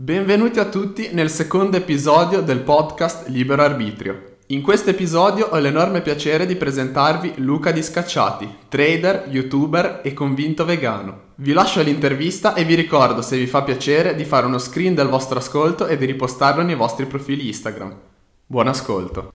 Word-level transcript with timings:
Benvenuti 0.00 0.60
a 0.60 0.66
tutti 0.66 1.08
nel 1.10 1.28
secondo 1.28 1.76
episodio 1.76 2.40
del 2.40 2.60
podcast 2.60 3.26
Libero 3.30 3.62
Arbitrio. 3.62 4.36
In 4.46 4.62
questo 4.62 4.90
episodio 4.90 5.48
ho 5.48 5.58
l'enorme 5.58 6.02
piacere 6.02 6.46
di 6.46 6.54
presentarvi 6.54 7.32
Luca 7.38 7.72
Di 7.72 7.82
Scacciati, 7.82 8.48
trader, 8.68 9.26
youtuber 9.28 10.02
e 10.04 10.12
convinto 10.12 10.64
vegano. 10.64 11.32
Vi 11.34 11.52
lascio 11.52 11.82
l'intervista 11.82 12.54
e 12.54 12.62
vi 12.62 12.76
ricordo, 12.76 13.22
se 13.22 13.36
vi 13.38 13.48
fa 13.48 13.62
piacere, 13.62 14.14
di 14.14 14.24
fare 14.24 14.46
uno 14.46 14.58
screen 14.58 14.94
del 14.94 15.08
vostro 15.08 15.40
ascolto 15.40 15.88
e 15.88 15.96
di 15.96 16.04
ripostarlo 16.04 16.62
nei 16.62 16.76
vostri 16.76 17.06
profili 17.06 17.48
Instagram. 17.48 17.92
Buon 18.46 18.68
ascolto! 18.68 19.32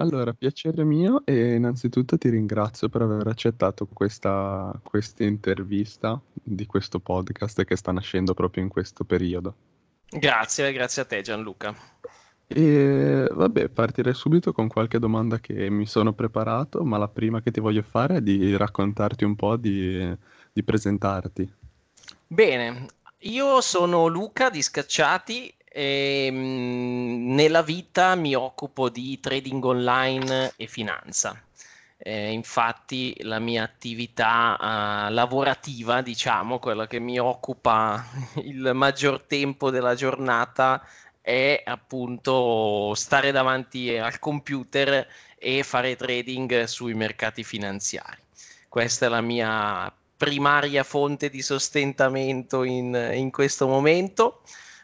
Allora, 0.00 0.32
piacere 0.32 0.82
mio 0.82 1.26
e 1.26 1.56
innanzitutto 1.56 2.16
ti 2.16 2.30
ringrazio 2.30 2.88
per 2.88 3.02
aver 3.02 3.26
accettato 3.26 3.86
questa, 3.86 4.72
questa 4.82 5.24
intervista 5.24 6.18
di 6.32 6.64
questo 6.64 7.00
podcast 7.00 7.64
che 7.64 7.76
sta 7.76 7.92
nascendo 7.92 8.32
proprio 8.32 8.62
in 8.62 8.70
questo 8.70 9.04
periodo. 9.04 9.54
Grazie, 10.08 10.72
grazie 10.72 11.02
a 11.02 11.04
te 11.04 11.20
Gianluca. 11.20 11.74
E 12.46 13.28
vabbè, 13.30 13.68
partirei 13.68 14.14
subito 14.14 14.52
con 14.52 14.68
qualche 14.68 14.98
domanda 14.98 15.38
che 15.38 15.68
mi 15.68 15.84
sono 15.84 16.14
preparato, 16.14 16.82
ma 16.82 16.96
la 16.96 17.08
prima 17.08 17.42
che 17.42 17.50
ti 17.50 17.60
voglio 17.60 17.82
fare 17.82 18.16
è 18.16 18.20
di 18.22 18.56
raccontarti 18.56 19.24
un 19.24 19.36
po', 19.36 19.56
di, 19.56 20.16
di 20.50 20.64
presentarti. 20.64 21.52
Bene, 22.26 22.86
io 23.18 23.60
sono 23.60 24.06
Luca 24.06 24.48
di 24.48 24.62
Scacciati 24.62 25.54
e, 25.72 26.26
ehm, 26.26 27.34
nella 27.34 27.62
vita 27.62 28.14
mi 28.16 28.34
occupo 28.34 28.88
di 28.88 29.20
trading 29.20 29.64
online 29.64 30.52
e 30.56 30.66
finanza. 30.66 31.40
Eh, 32.02 32.32
infatti 32.32 33.14
la 33.24 33.38
mia 33.38 33.62
attività 33.62 34.56
uh, 34.58 35.12
lavorativa, 35.12 36.00
diciamo, 36.00 36.58
quella 36.58 36.86
che 36.86 36.98
mi 36.98 37.18
occupa 37.18 38.04
il 38.42 38.70
maggior 38.74 39.22
tempo 39.22 39.70
della 39.70 39.94
giornata 39.94 40.82
è 41.20 41.62
appunto 41.64 42.94
stare 42.94 43.30
davanti 43.32 43.96
al 43.96 44.18
computer 44.18 45.06
e 45.38 45.62
fare 45.62 45.94
trading 45.96 46.64
sui 46.64 46.94
mercati 46.94 47.44
finanziari. 47.44 48.22
Questa 48.68 49.06
è 49.06 49.08
la 49.08 49.20
mia 49.20 49.92
primaria 50.16 50.84
fonte 50.84 51.28
di 51.28 51.42
sostentamento 51.42 52.62
in, 52.62 53.10
in 53.14 53.30
questo 53.30 53.66
momento 53.66 54.42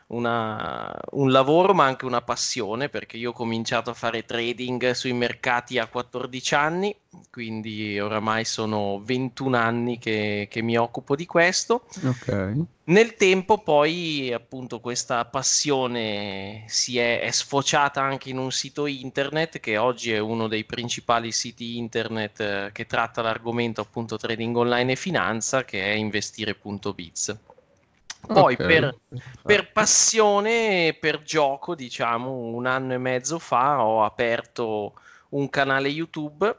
una, 0.09 0.95
un 1.13 1.31
lavoro 1.31 1.75
ma 1.75 1.85
anche 1.85 2.05
una 2.05 2.23
passione 2.23 2.89
perché 2.89 3.17
io 3.17 3.31
ho 3.31 3.33
cominciato 3.33 3.91
a 3.91 3.95
fare 3.95 4.25
trading 4.25 4.93
sui 4.93 5.13
mercati 5.13 5.79
a 5.79 5.89
14 5.89 6.55
anni, 6.55 6.97
quindi 7.31 7.99
oramai 7.99 8.45
sono 8.45 9.01
21 9.03 9.57
anni 9.57 9.99
che, 9.99 10.47
che 10.49 10.63
mi 10.63 10.77
occupo 10.77 11.17
di 11.17 11.27
questo. 11.27 11.87
Okay. 12.05 12.65
Nel 12.85 13.17
tempo 13.17 13.59
poi 13.59 14.33
appunto 14.33 14.79
questa 14.79 15.25
passione 15.25 16.63
si 16.69 16.99
è, 16.99 17.21
è, 17.21 17.33
sfociata 17.33 18.01
anche 18.01 18.31
in 18.31 18.39
un 18.39 18.53
sito 18.53 18.87
internet 18.87 19.59
che 19.59 19.77
oggi 19.77 20.13
è 20.13 20.19
uno 20.19 20.47
dei 20.47 20.65
principali 20.65 21.33
siti 21.33 21.79
internet 21.79 22.41
eh, 22.41 22.71
che 22.73 22.87
tratta 22.87 23.23
l'argomento 23.23 23.81
appunto 23.81 24.17
trading 24.17 24.57
online 24.57 24.93
e 24.93 24.97
finanza 24.97 25.65
che 25.65 25.83
è 25.83 25.95
investire.biz. 25.95 27.37
Poi 28.27 28.55
okay. 28.55 28.67
per, 28.67 28.99
per, 29.43 29.73
passione, 29.73 30.97
per 30.99 31.23
gioco, 31.23 31.75
diciamo, 31.75 32.31
un 32.31 32.67
anno 32.67 32.95
e 32.95 32.99
mezzo 32.99 33.39
fa 33.39 33.85
ho 33.85 34.05
aperto 34.05 34.95
un 35.31 35.49
canale 35.49 35.89
YouTube 35.89 36.55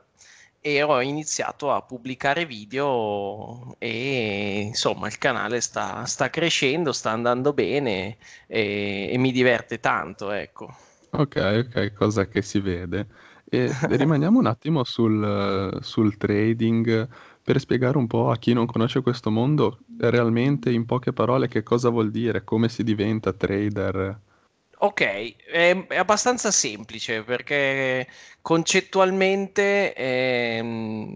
e 0.59 0.83
ho 0.83 1.01
iniziato 1.01 1.71
a 1.71 1.81
pubblicare 1.81 2.45
video 2.45 3.75
e 3.77 4.59
insomma 4.61 5.07
il 5.07 5.17
canale 5.17 5.61
sta, 5.61 6.05
sta 6.05 6.29
crescendo, 6.29 6.91
sta 6.91 7.11
andando 7.11 7.53
bene 7.53 8.17
e, 8.47 9.09
e, 9.11 9.17
mi 9.17 9.31
diverte 9.31 9.79
tanto, 9.79 10.31
ecco. 10.31 10.75
Ok, 11.11 11.65
ok, 11.67 11.93
cosa 11.93 12.27
che 12.27 12.41
si 12.41 12.59
vede. 12.59 13.07
E 13.49 13.71
rimaniamo 13.91 14.39
un 14.39 14.45
attimo 14.45 14.83
sul, 14.83 15.77
sul 15.81 16.17
trading 16.17 17.07
per 17.47 17.61
spiegare 17.61 17.97
un 17.97 18.07
po' 18.07 18.29
a 18.29 18.35
chi 18.35 18.51
non 18.51 18.65
conosce 18.65 19.01
questo 19.01 19.31
mondo, 19.31 19.79
realmente 19.99 20.69
in 20.69 20.85
poche 20.85 21.13
parole 21.13 21.47
che 21.47 21.63
cosa 21.63 21.87
vuol 21.87 22.11
dire, 22.11 22.43
come 22.43 22.67
si 22.67 22.83
diventa 22.83 23.31
trader? 23.31 24.19
Ok, 24.79 25.45
è, 25.45 25.87
è 25.87 25.95
abbastanza 25.95 26.51
semplice 26.51 27.23
perché 27.23 28.05
concettualmente 28.41 29.93
ehm, 29.93 31.15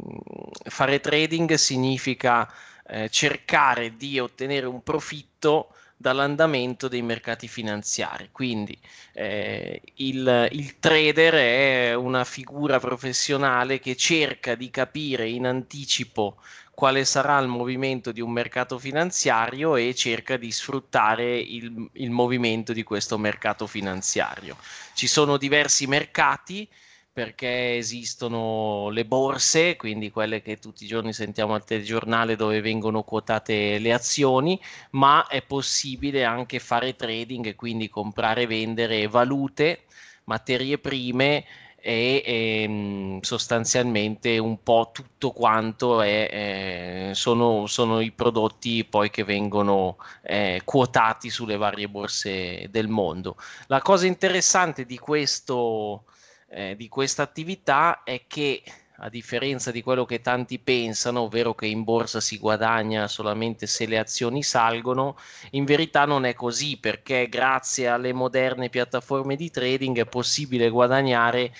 fare 0.69 1.01
trading 1.01 1.55
significa 1.55 2.49
eh, 2.87 3.09
cercare 3.09 3.97
di 3.97 4.17
ottenere 4.17 4.67
un 4.67 4.81
profitto 4.83 5.73
dall'andamento 6.01 6.87
dei 6.87 7.01
mercati 7.01 7.47
finanziari. 7.47 8.29
Quindi 8.31 8.77
eh, 9.13 9.81
il, 9.95 10.49
il, 10.51 10.79
trader 10.79 11.33
è 11.35 11.93
una 11.93 12.25
figura 12.25 12.79
professionale 12.79 13.79
che 13.79 13.95
cerca 13.95 14.55
di 14.55 14.69
capire 14.69 15.29
in 15.29 15.45
anticipo 15.45 16.37
quale 16.73 17.05
sarà 17.05 17.37
il 17.37 17.47
movimento 17.47 18.11
di 18.11 18.21
un 18.21 18.31
mercato 18.31 18.79
finanziario 18.79 19.75
e 19.75 19.93
cerca 19.93 20.35
di 20.35 20.51
sfruttare 20.51 21.37
il, 21.37 21.89
il 21.93 22.09
movimento 22.09 22.73
di 22.73 22.83
questo 22.83 23.17
mercato 23.17 23.67
finanziario. 23.67 24.57
Ci 24.93 25.05
sono 25.07 25.37
diversi 25.37 25.85
mercati 25.85 26.67
perché 27.13 27.75
esistono 27.75 28.89
le 28.89 29.05
borse, 29.05 29.75
quindi 29.75 30.11
quelle 30.11 30.41
che 30.41 30.57
tutti 30.57 30.85
i 30.85 30.87
giorni 30.87 31.11
sentiamo 31.11 31.53
al 31.53 31.65
telegiornale 31.65 32.37
dove 32.37 32.61
vengono 32.61 33.03
quotate 33.03 33.79
le 33.79 33.91
azioni, 33.91 34.59
ma 34.91 35.27
è 35.27 35.41
possibile 35.41 36.23
anche 36.23 36.59
fare 36.59 36.95
trading 36.95 37.47
e 37.47 37.55
quindi 37.55 37.89
comprare 37.89 38.43
e 38.43 38.47
vendere 38.47 39.07
valute, 39.07 39.83
materie 40.25 40.77
prime 40.77 41.43
e, 41.81 42.21
e 42.25 42.61
ehm, 42.63 43.19
sostanzialmente 43.21 44.37
un 44.37 44.61
po' 44.63 44.91
tutto 44.93 45.31
quanto 45.31 46.01
è, 46.01 47.09
eh, 47.09 47.13
sono, 47.13 47.65
sono, 47.67 47.99
i 47.99 48.11
prodotti 48.11 48.85
poi 48.85 49.09
che 49.09 49.23
vengono 49.25 49.97
eh, 50.21 50.61
quotati 50.63 51.29
sulle 51.29 51.57
varie 51.57 51.89
borse 51.89 52.67
del 52.69 52.87
mondo. 52.87 53.35
La 53.67 53.81
cosa 53.81 54.05
interessante 54.05 54.85
di 54.85 54.97
questo 54.97 56.05
eh, 56.51 56.75
di 56.75 56.89
questa 56.89 57.23
attività 57.23 58.03
è 58.03 58.23
che 58.27 58.61
a 59.03 59.09
differenza 59.09 59.71
di 59.71 59.81
quello 59.81 60.05
che 60.05 60.21
tanti 60.21 60.59
pensano, 60.59 61.21
ovvero 61.21 61.55
che 61.55 61.65
in 61.65 61.83
borsa 61.83 62.19
si 62.19 62.37
guadagna 62.37 63.07
solamente 63.07 63.65
se 63.65 63.87
le 63.87 63.97
azioni 63.97 64.43
salgono, 64.43 65.17
in 65.51 65.65
verità 65.65 66.05
non 66.05 66.25
è 66.25 66.35
così 66.35 66.77
perché 66.77 67.27
grazie 67.27 67.87
alle 67.87 68.13
moderne 68.13 68.69
piattaforme 68.69 69.35
di 69.35 69.49
trading 69.49 69.97
è 69.97 70.05
possibile 70.05 70.69
guadagnare 70.69 71.51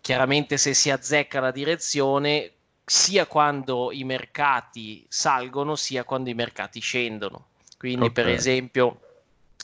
chiaramente 0.00 0.56
se 0.56 0.72
si 0.72 0.90
azzecca 0.90 1.40
la 1.40 1.50
direzione 1.50 2.52
sia 2.86 3.26
quando 3.26 3.92
i 3.92 4.04
mercati 4.04 5.04
salgono 5.08 5.76
sia 5.76 6.04
quando 6.04 6.30
i 6.30 6.34
mercati 6.34 6.80
scendono. 6.80 7.48
Quindi 7.76 8.06
okay. 8.06 8.12
per 8.12 8.28
esempio 8.28 9.00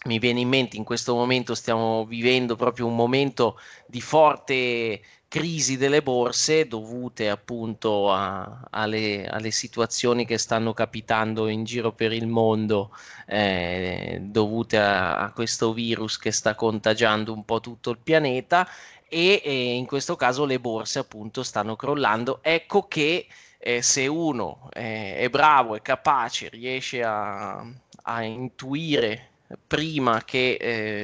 mi 0.04 0.18
viene 0.18 0.40
in 0.40 0.48
mente 0.48 0.76
in 0.76 0.84
questo 0.84 1.14
momento 1.14 1.54
stiamo 1.54 2.04
vivendo 2.04 2.56
proprio 2.56 2.86
un 2.86 2.94
momento 2.94 3.58
di 3.86 4.00
forte 4.00 5.00
crisi 5.28 5.76
delle 5.76 6.00
borse 6.02 6.68
dovute 6.68 7.28
appunto 7.28 8.12
a, 8.12 8.68
alle, 8.70 9.26
alle, 9.26 9.50
situazioni 9.50 10.24
che 10.26 10.38
stanno 10.38 10.72
capitando 10.72 11.48
in 11.48 11.64
giro 11.64 11.92
per 11.92 12.12
il 12.12 12.28
mondo 12.28 12.96
eh, 13.26 14.18
dovute 14.20 14.78
a, 14.78 15.18
a, 15.18 15.32
questo 15.32 15.72
virus 15.72 16.18
che 16.18 16.30
sta 16.30 16.54
contagiando 16.54 17.32
un 17.32 17.44
po' 17.44 17.58
tutto 17.58 17.90
il 17.90 17.98
pianeta 17.98 18.68
e 19.08 19.42
eh, 19.44 19.74
in 19.74 19.86
questo 19.86 20.14
caso 20.16 20.44
le 20.44 20.60
borse 20.60 21.00
appunto 21.00 21.42
stanno 21.42 21.74
crollando. 21.76 22.38
Ecco 22.42 22.86
che 22.86 23.26
eh, 23.58 23.82
se 23.82 24.06
uno 24.06 24.68
eh, 24.72 25.16
è 25.16 25.28
bravo, 25.30 25.74
è 25.74 25.82
capace, 25.82 26.48
riesce 26.48 27.02
a, 27.02 27.64
a 28.02 28.22
intuire 28.22 29.30
prima 29.66 30.22
che 30.24 30.56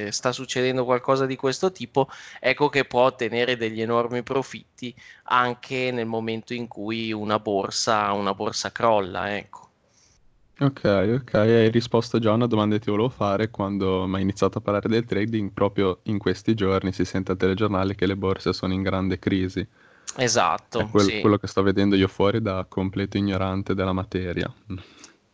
eh, 0.05 0.11
sta 0.11 0.31
succedendo 0.31 0.83
qualcosa 0.83 1.25
di 1.25 1.35
questo 1.35 1.71
tipo, 1.71 2.09
ecco 2.39 2.69
che 2.69 2.85
può 2.85 3.01
ottenere 3.01 3.57
degli 3.57 3.81
enormi 3.81 4.23
profitti 4.23 4.93
anche 5.23 5.91
nel 5.91 6.05
momento 6.07 6.53
in 6.53 6.67
cui 6.67 7.11
una 7.11 7.39
borsa, 7.39 8.11
una 8.13 8.33
borsa 8.33 8.71
crolla. 8.71 9.35
Ecco. 9.35 9.69
Ok, 10.59 11.19
ok, 11.21 11.33
hai 11.33 11.71
risposto 11.71 12.19
già 12.19 12.29
a 12.29 12.35
una 12.35 12.45
domanda 12.45 12.75
che 12.75 12.83
ti 12.83 12.91
volevo 12.91 13.09
fare 13.09 13.49
quando 13.49 14.05
mi 14.05 14.17
hai 14.17 14.21
iniziato 14.21 14.59
a 14.59 14.61
parlare 14.61 14.89
del 14.89 15.05
trading, 15.05 15.51
proprio 15.51 16.01
in 16.03 16.19
questi 16.19 16.53
giorni 16.53 16.91
si 16.91 17.03
sente 17.03 17.31
al 17.31 17.37
telegiornale 17.37 17.95
che 17.95 18.05
le 18.05 18.15
borse 18.15 18.53
sono 18.53 18.71
in 18.73 18.83
grande 18.83 19.17
crisi. 19.17 19.67
Esatto. 20.17 20.79
È 20.79 20.87
quel, 20.87 21.05
sì. 21.05 21.19
quello 21.21 21.37
che 21.37 21.47
sto 21.47 21.63
vedendo 21.63 21.95
io 21.95 22.07
fuori 22.07 22.43
da 22.43 22.63
completo 22.69 23.17
ignorante 23.17 23.73
della 23.73 23.93
materia. 23.93 24.53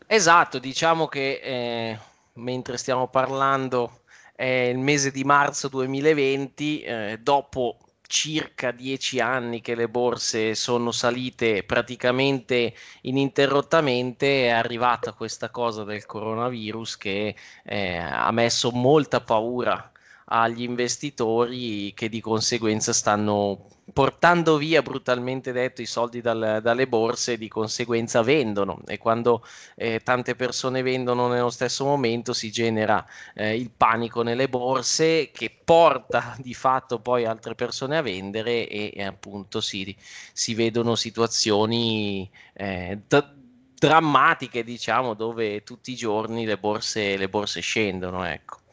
Esatto, 0.05 0.59
diciamo 0.59 1.07
che 1.07 1.41
eh, 1.43 1.99
mentre 2.37 2.77
stiamo 2.77 3.07
parlando 3.09 4.01
è 4.35 4.45
il 4.45 4.77
mese 4.77 5.11
di 5.11 5.23
marzo 5.23 5.67
2020, 5.67 6.81
eh, 6.81 7.19
dopo 7.21 7.77
circa 8.07 8.71
dieci 8.71 9.19
anni 9.19 9.61
che 9.61 9.75
le 9.75 9.89
borse 9.89 10.55
sono 10.55 10.91
salite 10.91 11.63
praticamente 11.63 12.73
ininterrottamente, 13.01 14.45
è 14.45 14.49
arrivata 14.49 15.13
questa 15.13 15.49
cosa 15.49 15.83
del 15.83 16.05
coronavirus 16.05 16.97
che 16.97 17.35
eh, 17.65 17.97
ha 17.97 18.31
messo 18.31 18.71
molta 18.71 19.21
paura 19.21 19.91
agli 20.29 20.63
investitori 20.63 21.93
che 21.93 22.09
di 22.09 22.21
conseguenza 22.21 22.93
stanno 22.93 23.67
portando 23.93 24.57
via 24.57 24.81
brutalmente 24.81 25.53
detto 25.53 25.81
i 25.81 25.85
soldi 25.85 26.19
dal, 26.19 26.59
dalle 26.61 26.87
borse 26.87 27.33
e 27.33 27.37
di 27.37 27.47
conseguenza 27.47 28.21
vendono 28.21 28.81
e 28.85 28.97
quando 28.97 29.45
eh, 29.75 30.01
tante 30.03 30.35
persone 30.35 30.81
vendono 30.81 31.29
nello 31.29 31.49
stesso 31.49 31.85
momento 31.85 32.33
si 32.33 32.51
genera 32.51 33.05
eh, 33.33 33.55
il 33.55 33.71
panico 33.71 34.23
nelle 34.23 34.49
borse 34.49 35.31
che 35.31 35.55
porta 35.63 36.35
di 36.39 36.53
fatto 36.53 36.99
poi 36.99 37.25
altre 37.25 37.55
persone 37.55 37.97
a 37.97 38.01
vendere 38.01 38.67
e, 38.67 38.91
e 38.93 39.03
appunto 39.03 39.61
si, 39.61 39.95
si, 40.33 40.53
vedono 40.53 40.95
situazioni 40.95 42.29
eh, 42.53 42.99
d- 43.07 43.35
drammatiche 43.79 44.63
diciamo 44.63 45.13
dove 45.13 45.63
tutti 45.63 45.91
i 45.91 45.95
giorni 45.95 46.45
le 46.45 46.57
borse, 46.57 47.15
le 47.15 47.29
borse 47.29 47.61
scendono 47.61 48.25
ecco. 48.25 48.65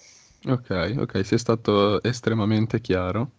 Ok, 0.46 0.96
ok, 0.98 1.24
sei 1.24 1.38
stato 1.38 2.02
estremamente 2.02 2.80
chiaro. 2.80 3.30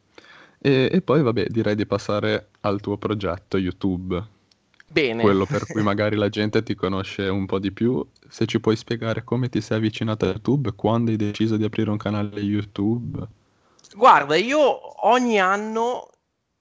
E, 0.59 0.89
e 0.91 1.01
poi, 1.01 1.21
vabbè, 1.21 1.45
direi 1.47 1.75
di 1.75 1.85
passare 1.85 2.49
al 2.61 2.81
tuo 2.81 2.97
progetto 2.97 3.57
YouTube. 3.57 4.23
Bene. 4.87 5.21
Quello 5.21 5.45
per 5.45 5.65
cui 5.67 5.81
magari 5.83 6.15
la 6.15 6.29
gente 6.29 6.63
ti 6.63 6.73
conosce 6.73 7.27
un 7.27 7.45
po' 7.45 7.59
di 7.59 7.71
più. 7.71 8.03
Se 8.27 8.45
ci 8.45 8.59
puoi 8.59 8.75
spiegare 8.75 9.23
come 9.23 9.49
ti 9.49 9.61
sei 9.61 9.77
avvicinato 9.77 10.25
a 10.25 10.29
YouTube, 10.29 10.73
quando 10.73 11.11
hai 11.11 11.17
deciso 11.17 11.57
di 11.57 11.63
aprire 11.63 11.91
un 11.91 11.97
canale 11.97 12.39
YouTube. 12.39 13.27
Guarda, 13.93 14.35
io 14.35 15.05
ogni 15.07 15.39
anno 15.39 16.09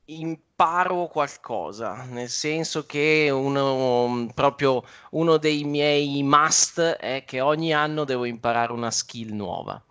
imparo 0.07 1.07
qualcosa, 1.07 2.05
nel 2.05 2.29
senso 2.29 2.85
che 2.85 3.31
uno, 3.33 4.29
proprio 4.35 4.85
uno 5.13 5.39
dei 5.39 5.65
miei 5.65 6.23
must 6.23 6.81
è 6.81 7.25
che 7.27 7.41
ogni 7.41 7.73
anno 7.73 8.05
devo 8.05 8.27
imparare 8.27 8.73
una 8.73 8.91
skill 8.91 9.33
nuova. 9.35 9.83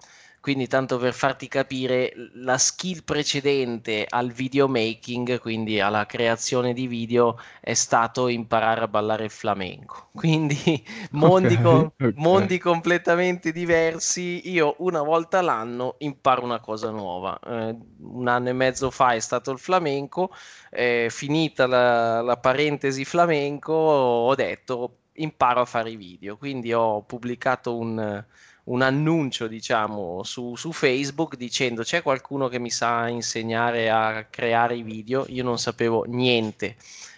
Quindi, 0.43 0.67
tanto 0.67 0.97
per 0.97 1.13
farti 1.13 1.47
capire, 1.47 2.11
la 2.33 2.57
skill 2.57 3.05
precedente 3.05 4.05
al 4.05 4.29
videomaking, 4.33 5.39
quindi 5.39 5.79
alla 5.79 6.05
creazione 6.05 6.73
di 6.73 6.85
video, 6.85 7.39
è 7.61 7.73
stato 7.73 8.27
imparare 8.27 8.81
a 8.81 8.89
ballare 8.89 9.23
il 9.23 9.29
flamenco. 9.29 10.09
Quindi, 10.13 10.83
mondi, 11.11 11.53
okay, 11.53 11.63
com- 11.63 11.91
okay. 11.93 12.13
mondi 12.17 12.57
completamente 12.57 13.53
diversi. 13.53 14.49
Io 14.49 14.75
una 14.79 15.01
volta 15.01 15.39
all'anno 15.39 15.95
imparo 15.99 16.43
una 16.43 16.59
cosa 16.59 16.89
nuova. 16.89 17.39
Eh, 17.39 17.77
un 18.01 18.27
anno 18.27 18.49
e 18.49 18.53
mezzo 18.53 18.91
fa 18.91 19.13
è 19.13 19.21
stato 19.21 19.49
il 19.49 19.59
flamenco, 19.59 20.29
eh, 20.71 21.07
finita 21.09 21.67
la, 21.67 22.21
la 22.21 22.35
parentesi 22.35 23.05
flamenco, 23.05 23.71
ho 23.71 24.35
detto 24.35 24.97
imparo 25.13 25.61
a 25.61 25.65
fare 25.65 25.91
i 25.91 25.95
video. 25.95 26.35
Quindi 26.35 26.73
ho 26.73 27.01
pubblicato 27.03 27.77
un 27.77 28.25
un 28.65 28.81
annuncio, 28.81 29.47
diciamo, 29.47 30.23
su, 30.23 30.55
su, 30.55 30.71
Facebook 30.71 31.35
dicendo 31.35 31.83
c'è 31.83 32.01
qualcuno 32.01 32.47
che 32.47 32.59
mi 32.59 32.69
sa 32.69 33.07
insegnare 33.07 33.89
a 33.89 34.25
creare 34.29 34.75
i 34.75 34.83
video. 34.83 35.25
Io 35.29 35.43
non 35.43 35.57
sapevo 35.57 36.03
niente 36.07 36.75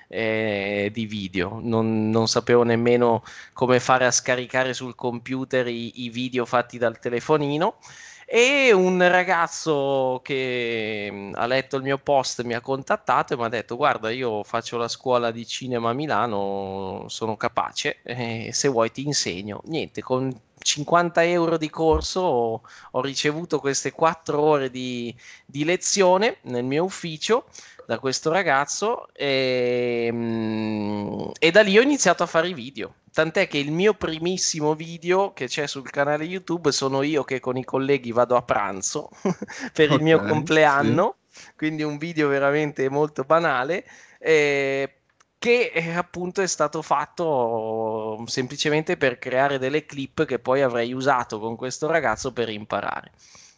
eh, 0.08 0.90
di 0.94 1.06
video, 1.06 1.60
non, 1.62 2.10
non, 2.10 2.28
sapevo 2.28 2.64
nemmeno 2.64 3.24
come 3.54 3.80
fare 3.80 4.06
a 4.06 4.12
scaricare 4.12 4.74
sul 4.74 4.96
computer 4.96 5.68
i, 5.68 6.04
i 6.06 6.10
video 6.10 6.46
fatti 6.46 6.78
dal 6.78 7.00
telefonino. 7.00 7.78
E 8.28 8.72
un 8.74 9.08
ragazzo 9.08 10.20
che 10.24 11.10
mm, 11.12 11.34
ha 11.36 11.46
letto 11.46 11.78
il 11.78 11.84
mio 11.84 12.00
post 12.00 12.42
mi 12.42 12.56
ha 12.56 12.62
contattato 12.62 13.34
e 13.34 13.38
mi 13.38 13.44
ha 13.44 13.50
detto: 13.50 13.76
Guarda, 13.76 14.10
io 14.10 14.44
faccio 14.44 14.78
la 14.78 14.88
scuola 14.88 15.30
di 15.30 15.46
cinema 15.46 15.92
a 15.92 15.94
Milano, 15.94 17.06
sono 17.08 17.38
capace, 17.38 18.00
eh, 18.04 18.50
se 18.52 18.68
vuoi 18.68 18.92
ti 18.92 19.06
insegno. 19.06 19.62
Niente, 19.66 20.02
con 20.02 20.34
50 20.58 21.24
euro 21.26 21.58
di 21.58 21.70
corso 21.70 22.22
ho, 22.22 22.62
ho 22.92 23.02
ricevuto 23.02 23.60
queste 23.60 23.92
4 23.92 24.42
ore 24.42 24.72
di, 24.72 25.16
di, 25.46 25.64
lezione 25.64 26.38
nel 26.44 26.64
mio 26.64 26.84
ufficio 26.84 27.46
da 27.86 28.00
questo 28.00 28.32
ragazzo 28.32 29.08
e, 29.14 30.10
mm, 30.12 31.30
e 31.40 31.52
da 31.52 31.62
lì 31.62 31.78
ho 31.78 31.82
iniziato 31.82 32.24
a 32.24 32.28
fare 32.28 32.50
i 32.50 32.54
video. 32.54 32.96
Tant'è 33.12 33.48
che 33.48 33.58
il 33.58 33.72
mio 33.72 33.94
primissimo 33.94 34.76
video 34.76 35.32
che 35.34 35.48
c'è 35.48 35.68
sul 35.68 35.90
canale 35.90 36.26
YouTube 36.26 36.72
sono 36.72 37.02
io 37.02 37.24
che 37.24 37.40
con 37.40 37.58
i 37.58 37.64
colleghi 37.64 38.12
vado 38.12 38.36
a 38.36 38.42
pranzo 38.42 39.10
per 39.74 39.86
okay, 39.86 39.98
il 39.98 40.04
mio 40.04 40.22
compleanno, 40.24 41.16
sì. 41.30 41.52
quindi 41.56 41.84
un 41.84 41.98
video 41.98 42.28
veramente 42.28 42.90
molto 42.90 43.24
banale. 43.24 43.86
Eh, 44.20 44.96
che 45.38 45.72
eh, 45.74 45.92
appunto 45.94 46.42
è 46.42 46.48
stato 46.48 46.82
fatto 46.82 48.24
semplicemente 48.26 48.98
per 48.98 49.20
creare 49.20 49.60
delle 49.60 49.86
clip 49.86 50.26
che 50.26 50.40
poi 50.40 50.62
avrei 50.64 50.92
usato 50.92 51.40
con 51.40 51.56
questo 51.56 51.88
ragazzo 51.88 52.34
per 52.34 52.50
imparare. 52.50 53.12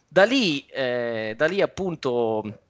Da 0.06 0.24
lì, 0.24 0.66
eh, 0.66 1.34
da 1.36 1.46
lì 1.46 1.62
appunto 1.62 2.67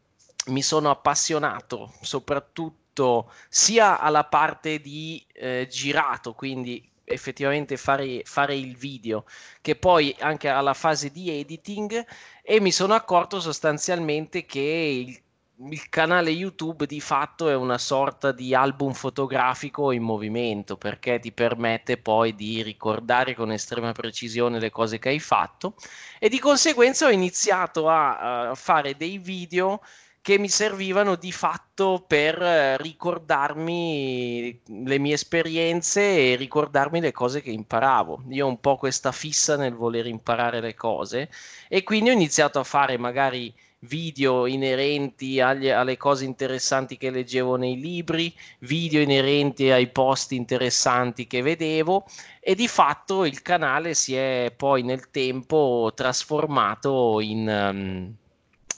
mi 0.48 0.62
sono 0.62 0.90
appassionato 0.90 1.92
soprattutto 2.00 3.32
sia 3.48 4.00
alla 4.00 4.24
parte 4.24 4.80
di 4.80 5.24
eh, 5.32 5.66
girato, 5.70 6.34
quindi 6.34 6.86
effettivamente 7.04 7.76
fare, 7.76 8.22
fare, 8.24 8.54
il 8.54 8.76
video, 8.76 9.24
che 9.60 9.76
poi 9.76 10.14
anche 10.18 10.48
alla 10.48 10.74
fase 10.74 11.10
di 11.10 11.30
editing 11.30 12.04
e 12.42 12.60
mi 12.60 12.72
sono 12.72 12.94
accorto 12.94 13.40
sostanzialmente 13.40 14.44
che 14.44 15.04
il 15.06 15.22
il 15.60 15.88
canale 15.88 16.30
YouTube 16.30 16.86
di 16.86 17.00
fatto 17.00 17.48
è 17.48 17.54
una 17.56 17.78
sorta 17.78 18.30
di 18.30 18.54
album 18.54 18.92
fotografico 18.92 19.90
in 19.90 20.02
movimento 20.02 20.76
perché 20.76 21.18
ti 21.18 21.32
permette 21.32 21.96
poi 21.96 22.36
di 22.36 22.62
ricordare 22.62 23.34
con 23.34 23.50
estrema 23.50 23.90
precisione 23.90 24.60
le 24.60 24.70
cose 24.70 25.00
che 25.00 25.08
hai 25.08 25.18
fatto 25.18 25.74
e 26.20 26.28
di 26.28 26.38
conseguenza 26.38 27.06
ho 27.06 27.10
iniziato 27.10 27.88
a, 27.88 28.50
a 28.50 28.54
fare 28.54 28.96
dei 28.96 29.18
video 29.18 29.80
che 30.20 30.38
mi 30.38 30.48
servivano 30.48 31.14
di 31.16 31.32
fatto 31.32 32.04
per 32.06 32.36
ricordarmi 32.80 34.60
le 34.66 34.98
mie 34.98 35.14
esperienze 35.14 36.32
e 36.32 36.36
ricordarmi 36.36 37.00
le 37.00 37.12
cose 37.12 37.40
che 37.40 37.50
imparavo. 37.50 38.24
Io 38.30 38.46
ho 38.46 38.48
un 38.48 38.60
po' 38.60 38.76
questa 38.76 39.12
fissa 39.12 39.56
nel 39.56 39.74
voler 39.74 40.06
imparare 40.06 40.60
le 40.60 40.74
cose 40.74 41.30
e 41.68 41.82
quindi 41.82 42.10
ho 42.10 42.12
iniziato 42.12 42.58
a 42.58 42.64
fare 42.64 42.98
magari 42.98 43.54
video 43.80 44.46
inerenti 44.46 45.40
agli, 45.40 45.68
alle 45.68 45.96
cose 45.96 46.24
interessanti 46.24 46.96
che 46.96 47.10
leggevo 47.10 47.56
nei 47.56 47.78
libri, 47.78 48.34
video 48.60 49.00
inerenti 49.00 49.70
ai 49.70 49.88
post 49.88 50.32
interessanti 50.32 51.26
che 51.26 51.42
vedevo 51.42 52.06
e 52.40 52.54
di 52.54 52.66
fatto 52.66 53.24
il 53.24 53.40
canale 53.42 53.94
si 53.94 54.14
è 54.14 54.52
poi 54.56 54.82
nel 54.82 55.10
tempo 55.10 55.92
trasformato 55.94 57.20
in, 57.20 57.46
um, 57.48 58.16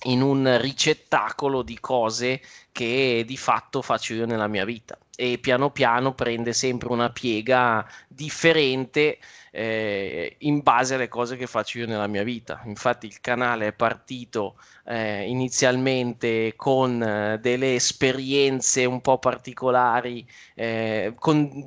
in 0.04 0.22
un 0.22 0.58
ricettacolo 0.60 1.62
di 1.62 1.78
cose 1.78 2.40
che 2.72 3.24
di 3.26 3.36
fatto 3.36 3.82
faccio 3.82 4.14
io 4.14 4.26
nella 4.26 4.46
mia 4.46 4.64
vita 4.64 4.98
e 5.20 5.36
piano 5.38 5.70
piano 5.70 6.14
prende 6.14 6.54
sempre 6.54 6.88
una 6.88 7.10
piega 7.10 7.86
differente 8.08 9.18
eh, 9.50 10.36
in 10.38 10.60
base 10.62 10.94
alle 10.94 11.08
cose 11.08 11.36
che 11.36 11.46
faccio 11.46 11.78
io 11.78 11.86
nella 11.86 12.06
mia 12.06 12.22
vita. 12.22 12.62
Infatti 12.64 13.06
il 13.06 13.20
canale 13.20 13.66
è 13.66 13.72
partito 13.72 14.56
eh, 14.86 15.28
inizialmente 15.28 16.54
con 16.56 17.02
eh, 17.02 17.38
delle 17.38 17.74
esperienze 17.74 18.86
un 18.86 19.02
po' 19.02 19.18
particolari, 19.18 20.26
eh, 20.54 21.12
con, 21.18 21.66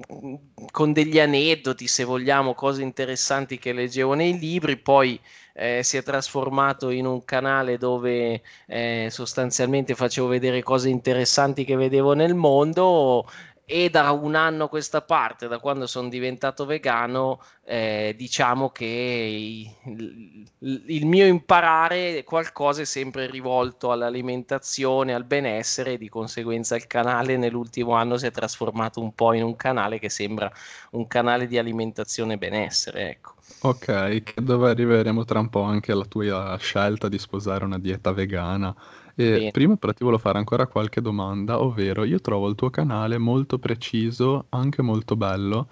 con, 0.72 0.92
degli 0.92 1.20
aneddoti, 1.20 1.88
se 1.88 2.06
vogliamo, 2.06 2.56
cose 2.56 2.82
interessanti 2.82 3.60
che 3.60 3.72
leggevo 3.72 4.13
nei 4.16 4.40
libri, 4.40 4.78
poi 4.78 5.20
eh, 5.53 5.81
si 5.83 5.98
è 5.98 6.03
trasformato 6.03 6.89
in 6.89 7.05
un 7.05 7.24
canale 7.24 7.77
dove 7.77 8.41
eh, 8.67 9.07
sostanzialmente 9.10 9.95
facevo 9.95 10.27
vedere 10.27 10.63
cose 10.63 10.89
interessanti 10.89 11.63
che 11.63 11.75
vedevo 11.75 12.13
nel 12.13 12.33
mondo 12.33 13.25
e 13.74 13.89
da 13.89 14.12
un 14.12 14.36
anno 14.36 14.65
a 14.65 14.70
questa 14.70 15.01
parte, 15.01 15.48
da 15.48 15.58
quando 15.58 15.88
sono 15.88 16.08
diventato 16.08 16.63
vegano, 16.68 17.42
eh, 17.65 18.13
diciamo 18.15 18.70
che 18.70 19.74
il, 19.84 20.51
il, 20.86 21.06
mio 21.08 21.25
imparare 21.25 22.24
qualcosa 22.24 22.82
è 22.82 22.86
sempre 22.86 23.25
rivolto 23.25 23.92
all'alimentazione, 23.92 25.15
al 25.15 25.24
benessere 25.24 25.94
e 25.94 25.98
di 25.98 26.08
conseguenza 26.08 26.75
il 26.75 26.86
canale 26.86 27.36
nell'ultimo 27.36 27.94
anno 27.94 28.18
si 28.18 28.27
è 28.27 28.32
trasformato 28.32 29.01
un 29.01 29.15
po' 29.15 29.34
in 29.34 29.42
un 29.42 29.56
canale 29.56 29.98
che 29.98 30.10
sembra 30.10 30.51
un 30.92 31.08
canale 31.08 31.48
di 31.48 31.58
alimentazione 31.58 32.34
e 32.34 32.38
benessere, 32.38 33.10
ecco. 33.10 33.34
Ok, 33.62 34.39
dove 34.39 34.70
arriveremo 34.70 35.25
tra 35.25 35.39
un 35.39 35.50
po' 35.50 35.63
anche 35.63 35.94
alla 35.94 36.06
tua 36.06 36.56
scelta 36.60 37.10
di 37.10 37.18
sposare 37.18 37.65
una 37.65 37.80
dieta 37.80 38.12
vegana. 38.12 38.75
E 39.15 39.50
prima 39.51 39.75
però 39.75 39.93
ti 39.93 40.03
volevo 40.03 40.22
fare 40.22 40.39
ancora 40.39 40.65
qualche 40.65 41.01
domanda, 41.01 41.62
ovvero 41.62 42.03
io 42.03 42.20
trovo 42.20 42.48
il 42.48 42.55
tuo 42.55 42.70
canale 42.70 43.17
molto 43.17 43.60
preciso, 43.60 44.46
anche 44.50 44.82
molto 44.82 45.15
bello. 45.15 45.67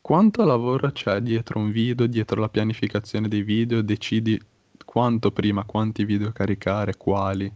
Quanto 0.00 0.44
lavoro 0.44 0.90
c'è 0.90 1.20
dietro 1.20 1.58
un 1.58 1.70
video, 1.70 2.06
dietro 2.06 2.40
la 2.40 2.48
pianificazione 2.48 3.28
dei 3.28 3.42
video? 3.42 3.82
Decidi 3.82 4.40
quanto 4.84 5.30
prima, 5.30 5.64
quanti 5.64 6.04
video 6.04 6.32
caricare, 6.32 6.96
quali? 6.96 7.52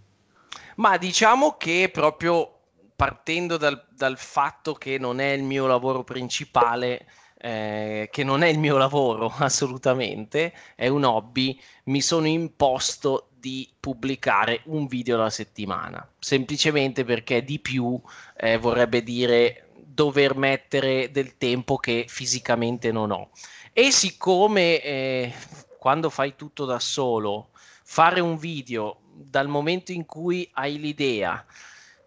Ma 0.77 0.99
diciamo 0.99 1.57
che 1.57 1.89
proprio 1.91 2.59
partendo 2.95 3.57
dal, 3.57 3.87
dal 3.97 4.19
fatto 4.19 4.75
che 4.75 4.99
non 4.99 5.19
è 5.19 5.31
il 5.33 5.43
mio 5.43 5.67
lavoro 5.67 6.05
principale, 6.05 7.07
eh, 7.39 8.09
che 8.13 8.23
non 8.23 8.43
è 8.43 8.49
il 8.49 8.59
mio 8.59 8.77
lavoro 8.77 9.33
assolutamente, 9.39 10.53
è 10.77 10.89
un 10.89 11.05
hobby, 11.05 11.59
mi 11.85 12.03
sono 12.03 12.27
imposto 12.27 13.32
di 13.43 13.69
pubblicare 13.81 14.61
un 14.67 14.87
video 14.87 15.17
alla 15.17 15.29
settimana, 15.29 16.09
semplicemente 16.21 17.05
perché 17.05 17.43
di 17.43 17.59
più 17.59 18.01
eh, 18.37 18.57
vorrebbe 18.57 19.03
dire 19.03 19.71
dover 19.85 20.37
mettere 20.37 21.11
del 21.11 21.37
tempo 21.39 21.77
che 21.77 22.05
fisicamente 22.07 22.93
non 22.93 23.11
ho. 23.11 23.31
E 23.73 23.91
siccome 23.91 24.81
eh, 24.81 25.35
quando 25.77 26.09
fai 26.09 26.37
tutto 26.37 26.65
da 26.67 26.79
solo, 26.79 27.49
fare 27.83 28.21
un 28.21 28.37
video 28.37 29.01
dal 29.13 29.49
momento 29.49 29.91
in 29.91 30.07
cui 30.07 30.49
hai 30.53 30.79
l'idea, 30.79 31.45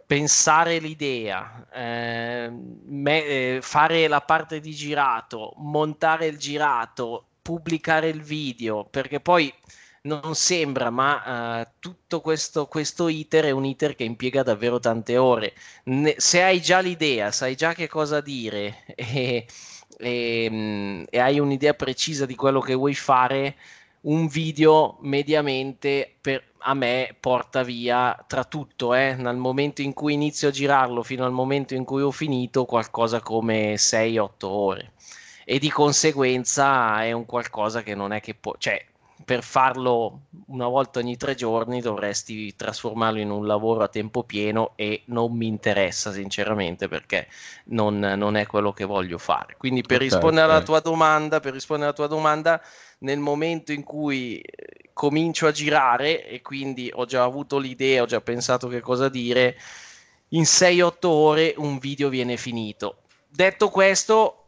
pensare 0.08 0.80
l'idea, 0.80 1.68
eh, 1.70 2.50
me, 2.50 3.60
fare 3.62 4.08
la 4.08 4.22
parte 4.22 4.62
di 4.62 4.72
girato, 4.72 5.54
montare 5.58 6.28
il 6.28 6.38
girato, 6.38 7.26
pubblicare 7.42 8.08
il 8.08 8.22
video, 8.22 8.86
perché 8.86 9.20
poi 9.20 9.54
non 10.06 10.36
sembra, 10.36 10.90
ma 10.90 11.62
uh, 11.62 11.68
tutto 11.80 12.22
questo, 12.22 12.68
questo, 12.68 13.08
iter 13.08 13.46
è 13.46 13.52
un 13.52 13.66
iter 13.66 13.96
che 13.96 14.04
impiega 14.04 14.44
davvero 14.44 14.80
tante 14.80 15.18
ore. 15.18 15.54
Ne, 15.86 16.16
se 16.18 16.42
hai 16.44 16.62
già 16.62 16.80
l'idea, 16.80 17.32
sai 17.32 17.56
già 17.56 17.74
che 17.74 17.88
cosa 17.88 18.22
dire 18.22 18.84
e, 18.96 19.46
e, 19.98 20.48
mm, 20.50 21.04
e 21.10 21.20
hai 21.20 21.40
un'idea 21.40 21.74
precisa 21.74 22.26
di 22.26 22.36
quello 22.36 22.60
che 22.60 22.74
vuoi 22.76 22.94
fare, 22.96 23.56
un 24.02 24.28
video 24.28 24.98
mediamente 25.02 26.16
per, 26.22 26.44
a 26.60 26.74
me 26.76 27.16
porta 27.20 27.64
via 27.64 28.24
tra 28.28 28.44
tutto, 28.44 28.94
eh, 28.94 29.16
dal 29.20 29.38
momento 29.38 29.82
in 29.82 29.94
cui 29.94 30.14
inizio 30.14 30.50
a 30.50 30.52
girarlo 30.52 31.04
fino 31.04 31.26
al 31.26 31.32
momento 31.32 31.74
in 31.74 31.84
cui 31.84 32.02
ho 32.02 32.12
finito, 32.12 32.66
qualcosa 32.66 33.22
come 33.22 33.76
6-8 33.76 34.30
ore. 34.46 34.92
E 35.46 35.60
di 35.60 35.70
conseguenza 35.70 37.04
è 37.04 37.12
un 37.12 37.26
qualcosa 37.26 37.84
che 37.84 37.96
non 37.96 38.12
è 38.12 38.20
che 38.20 38.34
può, 38.36 38.56
cioè 38.58 38.84
per 39.26 39.44
farlo 39.44 40.28
una 40.48 40.68
volta 40.68 41.00
ogni 41.00 41.18
tre 41.18 41.34
giorni 41.34 41.82
dovresti 41.82 42.56
trasformarlo 42.56 43.20
in 43.20 43.32
un 43.32 43.48
lavoro 43.48 43.84
a 43.84 43.88
tempo 43.88 44.24
pieno 44.24 44.74
e 44.76 45.02
non 45.06 45.36
mi 45.36 45.48
interessa 45.48 46.12
sinceramente 46.12 46.88
perché 46.88 47.28
non, 47.66 47.98
non 47.98 48.38
è 48.38 48.46
quello 48.46 48.72
che 48.72 48.86
voglio 48.86 49.18
fare. 49.18 49.56
Quindi 49.58 49.82
per 49.82 49.98
okay, 49.98 50.08
rispondere 50.10 50.46
okay. 50.46 50.56
alla 50.56 50.66
tua 50.66 50.80
domanda, 50.80 51.40
per 51.40 51.54
rispondere 51.54 51.90
alla 51.90 51.98
tua 51.98 52.16
domanda, 52.16 52.62
nel 53.00 53.18
momento 53.18 53.72
in 53.72 53.84
cui 53.84 54.38
eh, 54.40 54.92
comincio 54.94 55.48
a 55.48 55.52
girare 55.52 56.28
e 56.28 56.44
quindi 56.44 56.92
ho 56.94 57.06
già 57.06 57.24
avuto 57.24 57.58
l'idea, 57.58 58.04
ho 58.04 58.06
già 58.06 58.22
pensato 58.22 58.68
che 58.68 58.80
cosa 58.80 59.10
dire, 59.10 59.58
in 60.30 60.44
6-8 60.44 60.92
ore 61.08 61.54
un 61.58 61.80
video 61.80 62.10
viene 62.10 62.38
finito. 62.38 63.00
Detto 63.28 63.70
questo, 63.70 64.45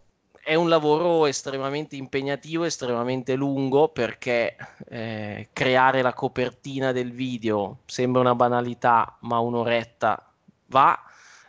è 0.47 0.55
un 0.55 0.69
lavoro 0.69 1.25
estremamente 1.25 1.97
impegnativo, 1.97 2.63
estremamente 2.63 3.35
lungo 3.35 3.89
perché 3.89 4.55
eh, 4.87 5.49
creare 5.51 6.01
la 6.01 6.13
copertina 6.13 6.93
del 6.93 7.11
video 7.11 7.79
sembra 7.85 8.21
una 8.21 8.33
banalità, 8.33 9.17
ma 9.23 9.39
un'oretta 9.39 10.31
va. 10.67 10.97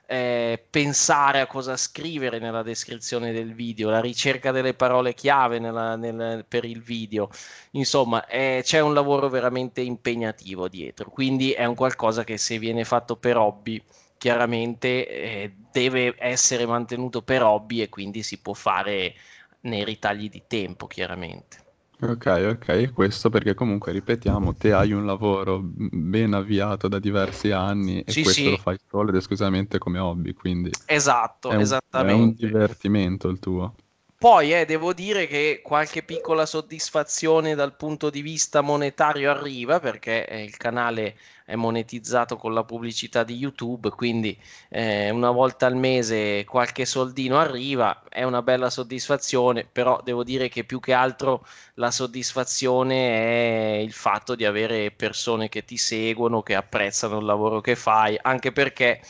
Eh, 0.04 0.64
pensare 0.68 1.38
a 1.38 1.46
cosa 1.46 1.76
scrivere 1.76 2.40
nella 2.40 2.64
descrizione 2.64 3.30
del 3.30 3.54
video, 3.54 3.88
la 3.88 4.00
ricerca 4.00 4.50
delle 4.50 4.74
parole 4.74 5.14
chiave 5.14 5.60
nella, 5.60 5.94
nel, 5.94 6.44
per 6.48 6.64
il 6.64 6.82
video, 6.82 7.30
insomma 7.72 8.26
eh, 8.26 8.62
c'è 8.64 8.80
un 8.80 8.94
lavoro 8.94 9.28
veramente 9.28 9.80
impegnativo 9.80 10.66
dietro, 10.66 11.10
quindi 11.10 11.52
è 11.52 11.66
un 11.66 11.74
qualcosa 11.74 12.24
che 12.24 12.36
se 12.38 12.58
viene 12.58 12.84
fatto 12.84 13.16
per 13.16 13.36
hobby 13.36 13.80
chiaramente 14.18 15.08
eh, 15.08 15.54
deve 15.72 16.14
essere 16.18 16.66
mantenuto 16.66 17.22
per 17.22 17.42
hobby 17.42 17.80
e 17.80 17.88
quindi 17.88 18.22
si 18.22 18.40
può 18.40 18.52
fare 18.52 19.14
nei 19.60 19.84
ritagli 19.84 20.28
di 20.28 20.42
tempo, 20.46 20.86
chiaramente. 20.86 21.66
Ok, 22.00 22.26
ok, 22.26 22.92
questo 22.92 23.28
perché 23.28 23.54
comunque 23.54 23.90
ripetiamo, 23.90 24.54
te 24.54 24.72
hai 24.72 24.92
un 24.92 25.04
lavoro 25.04 25.60
ben 25.62 26.32
avviato 26.32 26.86
da 26.86 27.00
diversi 27.00 27.50
anni 27.50 28.02
e 28.02 28.12
sì, 28.12 28.22
questo 28.22 28.42
sì. 28.42 28.50
lo 28.50 28.56
fai 28.56 28.78
solo 28.88 29.08
ed 29.08 29.16
esclusivamente 29.16 29.78
come 29.78 29.98
hobby, 29.98 30.32
quindi 30.32 30.70
esatto, 30.86 31.50
è 31.50 31.56
un, 31.56 31.62
esattamente. 31.62 32.12
È 32.12 32.14
un 32.14 32.34
divertimento 32.34 33.28
il 33.28 33.40
tuo. 33.40 33.74
Poi 34.18 34.52
eh, 34.52 34.64
devo 34.64 34.92
dire 34.92 35.28
che 35.28 35.60
qualche 35.62 36.02
piccola 36.02 36.44
soddisfazione 36.44 37.54
dal 37.54 37.76
punto 37.76 38.10
di 38.10 38.20
vista 38.20 38.62
monetario 38.62 39.30
arriva 39.30 39.78
perché 39.78 40.26
eh, 40.26 40.42
il 40.42 40.56
canale 40.56 41.16
è 41.44 41.54
monetizzato 41.54 42.36
con 42.36 42.52
la 42.52 42.64
pubblicità 42.64 43.22
di 43.22 43.36
YouTube, 43.36 43.90
quindi 43.90 44.36
eh, 44.70 45.10
una 45.10 45.30
volta 45.30 45.66
al 45.66 45.76
mese 45.76 46.44
qualche 46.46 46.84
soldino 46.84 47.38
arriva, 47.38 48.02
è 48.08 48.24
una 48.24 48.42
bella 48.42 48.70
soddisfazione, 48.70 49.64
però 49.70 50.00
devo 50.02 50.24
dire 50.24 50.48
che 50.48 50.64
più 50.64 50.80
che 50.80 50.92
altro 50.94 51.46
la 51.74 51.92
soddisfazione 51.92 53.76
è 53.76 53.78
il 53.78 53.92
fatto 53.92 54.34
di 54.34 54.44
avere 54.44 54.90
persone 54.90 55.48
che 55.48 55.64
ti 55.64 55.76
seguono, 55.76 56.42
che 56.42 56.56
apprezzano 56.56 57.18
il 57.18 57.24
lavoro 57.24 57.60
che 57.60 57.76
fai, 57.76 58.18
anche 58.20 58.50
perché 58.50 59.00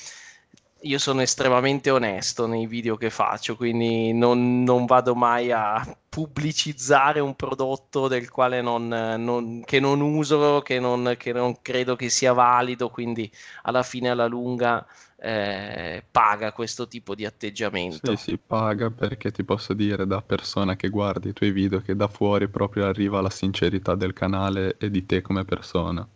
io 0.82 0.98
sono 0.98 1.22
estremamente 1.22 1.90
onesto 1.90 2.46
nei 2.46 2.66
video 2.66 2.96
che 2.96 3.10
faccio, 3.10 3.56
quindi 3.56 4.12
non, 4.12 4.62
non 4.62 4.86
vado 4.86 5.14
mai 5.14 5.50
a 5.50 5.84
pubblicizzare 6.08 7.20
un 7.20 7.34
prodotto 7.34 8.06
del 8.06 8.30
quale 8.30 8.60
non, 8.60 8.86
non, 8.86 9.62
che 9.64 9.80
non 9.80 10.00
uso, 10.00 10.60
che 10.62 10.78
non, 10.78 11.14
che 11.18 11.32
non 11.32 11.60
credo 11.62 11.96
che 11.96 12.08
sia 12.08 12.32
valido, 12.32 12.90
quindi 12.90 13.30
alla 13.62 13.82
fine 13.82 14.10
alla 14.10 14.26
lunga 14.26 14.86
eh, 15.20 16.04
paga 16.08 16.52
questo 16.52 16.86
tipo 16.86 17.14
di 17.14 17.24
atteggiamento. 17.24 18.16
Sì, 18.16 18.30
sì, 18.30 18.38
paga 18.38 18.90
perché 18.90 19.32
ti 19.32 19.42
posso 19.42 19.74
dire 19.74 20.06
da 20.06 20.22
persona 20.22 20.76
che 20.76 20.88
guardi 20.88 21.30
i 21.30 21.32
tuoi 21.32 21.50
video 21.50 21.80
che 21.80 21.96
da 21.96 22.08
fuori 22.08 22.48
proprio 22.48 22.86
arriva 22.86 23.20
la 23.20 23.30
sincerità 23.30 23.96
del 23.96 24.12
canale 24.12 24.76
e 24.78 24.90
di 24.90 25.04
te 25.06 25.22
come 25.22 25.44
persona. 25.44 26.08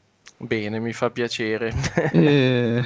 Bene, 0.45 0.81
mi 0.81 0.93
fa 0.93 1.09
piacere. 1.11 1.73
E 2.13 2.83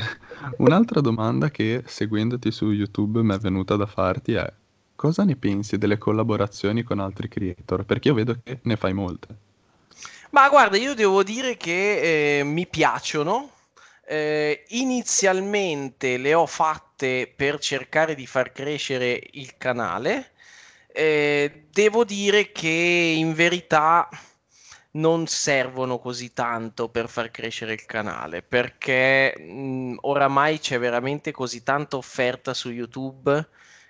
un'altra 0.58 1.00
domanda 1.00 1.50
che 1.50 1.82
seguendoti 1.86 2.50
su 2.50 2.70
YouTube 2.70 3.22
mi 3.22 3.34
è 3.34 3.38
venuta 3.38 3.76
da 3.76 3.86
farti 3.86 4.34
è 4.34 4.52
cosa 4.94 5.24
ne 5.24 5.36
pensi 5.36 5.78
delle 5.78 5.96
collaborazioni 5.96 6.82
con 6.82 7.00
altri 7.00 7.28
creator? 7.28 7.84
Perché 7.86 8.08
io 8.08 8.14
vedo 8.14 8.38
che 8.44 8.58
ne 8.62 8.76
fai 8.76 8.92
molte. 8.92 9.28
Ma 10.30 10.50
guarda, 10.50 10.76
io 10.76 10.94
devo 10.94 11.22
dire 11.22 11.56
che 11.56 12.40
eh, 12.40 12.44
mi 12.44 12.66
piacciono. 12.66 13.52
Eh, 14.06 14.64
inizialmente 14.68 16.18
le 16.18 16.34
ho 16.34 16.44
fatte 16.44 17.32
per 17.34 17.58
cercare 17.58 18.14
di 18.14 18.26
far 18.26 18.52
crescere 18.52 19.18
il 19.32 19.54
canale. 19.56 20.32
Eh, 20.92 21.68
devo 21.72 22.04
dire 22.04 22.52
che 22.52 23.14
in 23.16 23.32
verità 23.32 24.10
non 24.96 25.26
servono 25.26 25.98
così 25.98 26.32
tanto 26.32 26.88
per 26.88 27.08
far 27.08 27.30
crescere 27.30 27.72
il 27.74 27.84
canale 27.86 28.42
perché 28.42 29.34
mh, 29.38 29.96
oramai 30.02 30.58
c'è 30.58 30.78
veramente 30.78 31.32
così 31.32 31.62
tanta 31.62 31.96
offerta 31.96 32.54
su 32.54 32.70
YouTube 32.70 33.48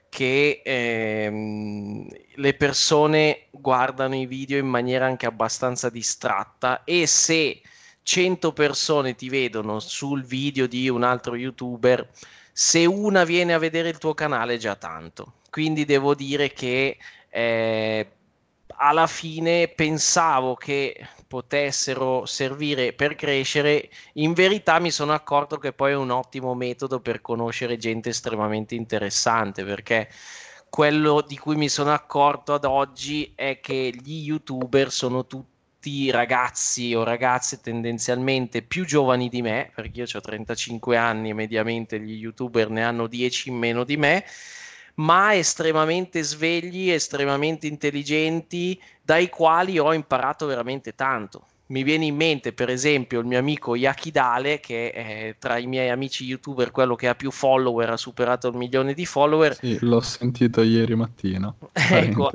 che 0.08 0.62
ehm, 0.64 2.08
le 2.34 2.54
persone 2.54 3.48
guardano 3.50 4.14
i 4.14 4.26
video 4.26 4.58
in 4.58 4.66
maniera 4.66 5.06
anche 5.06 5.26
abbastanza 5.26 5.90
distratta 5.90 6.84
e 6.84 7.06
se 7.06 7.60
100 8.02 8.52
persone 8.52 9.14
ti 9.14 9.28
vedono 9.28 9.80
sul 9.80 10.24
video 10.24 10.66
di 10.66 10.88
un 10.88 11.02
altro 11.02 11.34
youtuber 11.34 12.08
se 12.52 12.86
una 12.86 13.24
viene 13.24 13.52
a 13.52 13.58
vedere 13.58 13.90
il 13.90 13.98
tuo 13.98 14.14
canale 14.14 14.54
è 14.54 14.56
già 14.56 14.76
tanto. 14.76 15.34
Quindi 15.50 15.84
devo 15.84 16.14
dire 16.14 16.52
che 16.52 16.96
eh, 17.28 18.15
alla 18.78 19.06
fine 19.06 19.68
pensavo 19.68 20.54
che 20.54 21.08
potessero 21.26 22.24
servire 22.26 22.92
per 22.92 23.14
crescere, 23.14 23.88
in 24.14 24.32
verità 24.32 24.78
mi 24.78 24.90
sono 24.90 25.12
accorto 25.12 25.58
che 25.58 25.72
poi 25.72 25.92
è 25.92 25.96
un 25.96 26.10
ottimo 26.10 26.54
metodo 26.54 27.00
per 27.00 27.20
conoscere 27.20 27.76
gente 27.76 28.10
estremamente 28.10 28.74
interessante, 28.74 29.64
perché 29.64 30.08
quello 30.68 31.22
di 31.22 31.38
cui 31.38 31.56
mi 31.56 31.68
sono 31.68 31.92
accorto 31.92 32.54
ad 32.54 32.64
oggi 32.64 33.32
è 33.34 33.60
che 33.60 33.92
gli 33.94 34.24
youtuber 34.26 34.90
sono 34.90 35.26
tutti 35.26 36.10
ragazzi 36.10 36.94
o 36.94 37.04
ragazze 37.04 37.60
tendenzialmente 37.60 38.62
più 38.62 38.84
giovani 38.84 39.28
di 39.28 39.42
me, 39.42 39.70
perché 39.74 40.00
io 40.00 40.06
ho 40.12 40.20
35 40.20 40.96
anni 40.96 41.30
e 41.30 41.34
mediamente 41.34 41.98
gli 42.00 42.16
youtuber 42.16 42.70
ne 42.70 42.84
hanno 42.84 43.06
10 43.06 43.48
in 43.48 43.56
meno 43.56 43.84
di 43.84 43.96
me 43.96 44.24
ma 44.96 45.34
estremamente 45.34 46.22
svegli, 46.22 46.90
estremamente 46.90 47.66
intelligenti, 47.66 48.80
dai 49.02 49.28
quali 49.28 49.78
ho 49.78 49.92
imparato 49.92 50.46
veramente 50.46 50.94
tanto. 50.94 51.46
Mi 51.68 51.82
viene 51.82 52.04
in 52.04 52.14
mente, 52.14 52.52
per 52.52 52.70
esempio, 52.70 53.18
il 53.18 53.26
mio 53.26 53.38
amico 53.38 53.74
Yakidale, 53.74 54.60
che 54.60 54.92
è 54.92 55.36
tra 55.38 55.58
i 55.58 55.66
miei 55.66 55.90
amici 55.90 56.24
youtuber 56.24 56.70
quello 56.70 56.94
che 56.94 57.08
ha 57.08 57.16
più 57.16 57.32
follower, 57.32 57.90
ha 57.90 57.96
superato 57.96 58.48
il 58.48 58.56
milione 58.56 58.94
di 58.94 59.04
follower. 59.04 59.56
Sì, 59.56 59.76
l'ho 59.80 60.00
sentito 60.00 60.62
ieri 60.62 60.94
mattina. 60.94 61.52
ecco, 61.72 62.30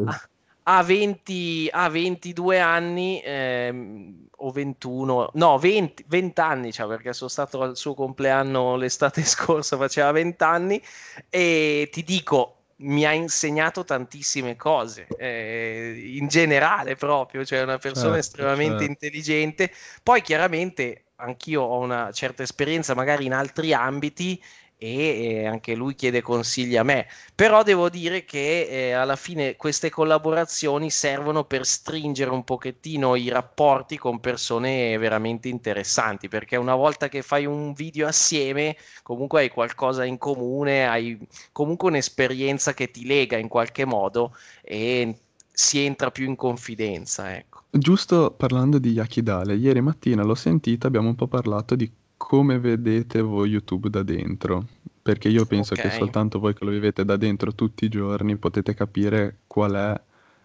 ha, 0.64 0.84
20, 0.84 1.70
ha 1.72 1.90
22 1.90 2.60
anni 2.60 3.22
ehm, 3.24 4.28
o 4.38 4.52
21, 4.52 5.32
no 5.34 5.58
20, 5.58 6.06
20 6.08 6.40
anni, 6.40 6.72
cioè, 6.72 6.88
perché 6.88 7.14
sono 7.14 7.30
stato 7.30 7.62
al 7.62 7.78
suo 7.78 7.94
compleanno 7.94 8.76
l'estate 8.76 9.24
scorsa, 9.26 9.78
faceva 9.78 10.12
20 10.12 10.44
anni 10.44 10.82
e 11.30 11.90
ti 11.92 12.04
dico, 12.04 12.56
mi 12.82 13.06
ha 13.06 13.12
insegnato 13.12 13.84
tantissime 13.84 14.56
cose, 14.56 15.08
eh, 15.18 16.14
in 16.16 16.28
generale 16.28 16.96
proprio, 16.96 17.46
cioè 17.46 17.62
una 17.62 17.78
persona 17.78 18.14
certo, 18.14 18.20
estremamente 18.20 18.78
certo. 18.78 18.92
intelligente. 18.92 19.72
Poi 20.04 20.22
chiaramente 20.22 21.06
anch'io 21.22 21.62
ho 21.62 21.80
una 21.80 22.12
certa 22.12 22.44
esperienza 22.44 22.96
magari 22.96 23.26
in 23.26 23.34
altri 23.34 23.74
ambiti 23.74 24.42
e 24.84 25.46
anche 25.46 25.76
lui 25.76 25.94
chiede 25.94 26.24
consigli 26.24 26.76
a 26.76 26.82
me. 26.82 27.06
Però 27.36 27.62
devo 27.62 27.88
dire 27.88 28.26
che 28.26 28.68
eh, 28.68 28.92
alla 28.94 29.16
fine 29.16 29.56
queste 29.56 29.92
collaborazioni 29.92 30.90
servono 30.90 31.44
per 31.44 31.68
stringere 31.68 32.32
un 32.32 32.44
pochettino 32.44 33.16
i 33.16 33.30
rapporti 33.30 34.00
con 34.00 34.20
persone 34.20 34.98
veramente 34.98 35.50
interessanti, 35.50 36.30
perché 36.30 36.56
una 36.56 36.74
volta 36.74 37.10
che 37.10 37.22
fai 37.22 37.46
un 37.46 37.74
video 37.74 38.08
assieme, 38.08 38.76
comunque 39.04 39.42
hai 39.42 39.50
qualcosa 39.50 40.04
in 40.04 40.18
comune, 40.18 40.88
hai 40.88 41.16
comunque 41.52 41.90
un'esperienza 41.90 42.74
che 42.74 42.90
ti 42.90 43.06
lega 43.06 43.38
in 43.38 43.50
qualche 43.50 43.86
modo 43.86 44.36
e 44.64 45.16
si 45.52 45.86
entra 45.86 46.10
più 46.10 46.26
in 46.26 46.36
confidenza, 46.36 47.36
ecco. 47.36 47.62
Giusto 47.70 48.32
parlando 48.32 48.80
di 48.80 48.94
Yakidale, 48.94 49.54
ieri 49.54 49.80
mattina 49.80 50.24
l'ho 50.24 50.34
sentita, 50.34 50.88
abbiamo 50.88 51.10
un 51.10 51.16
po' 51.16 51.28
parlato 51.28 51.76
di 51.76 51.90
come 52.22 52.60
vedete 52.60 53.20
voi 53.20 53.50
YouTube 53.50 53.90
da 53.90 54.04
dentro, 54.04 54.64
perché 55.02 55.28
io 55.28 55.48
penso 55.48 55.74
che 55.74 55.90
soltanto 55.90 56.38
voi 56.38 56.54
che 56.54 56.64
lo 56.64 56.70
vivete 56.70 57.04
da 57.04 57.18
dentro 57.18 57.56
tutti 57.56 57.86
i 57.86 57.90
giorni 57.90 58.38
potete 58.38 58.76
capire 58.76 59.40
qual 59.48 59.74
è 59.74 60.02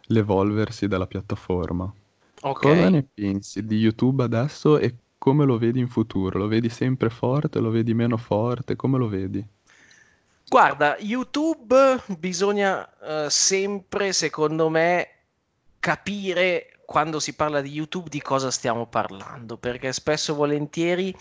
l'evolversi 0.06 0.88
della 0.88 1.06
piattaforma. 1.06 1.92
Cosa 2.40 2.88
ne 2.88 3.06
pensi 3.12 3.66
di 3.66 3.76
YouTube 3.76 4.25
adesso 4.25 4.78
e 4.78 4.95
come 5.18 5.45
lo 5.45 5.59
vedi 5.59 5.78
in 5.78 5.88
futuro? 5.88 6.38
Lo 6.38 6.49
vedi 6.49 6.71
sempre 6.71 7.11
forte, 7.11 7.61
lo 7.61 7.68
vedi 7.68 7.92
meno 7.92 8.16
forte? 8.16 8.75
Come 8.75 8.97
lo 8.97 9.09
vedi? 9.09 9.47
Guarda, 10.49 10.97
YouTube 10.99 12.02
bisogna 12.18 12.88
eh, 13.00 13.26
sempre, 13.28 14.14
secondo 14.14 14.71
me, 14.71 15.09
capire 15.78 16.78
quando 16.87 17.21
si 17.21 17.35
parla 17.35 17.61
di 17.61 17.71
YouTube 17.71 18.09
di 18.09 18.23
cosa 18.23 18.50
stiamo 18.50 18.87
parlando, 18.87 19.59
perché 19.59 19.92
spesso 19.92 20.33
e 20.33 20.37
volentieri 20.37 21.14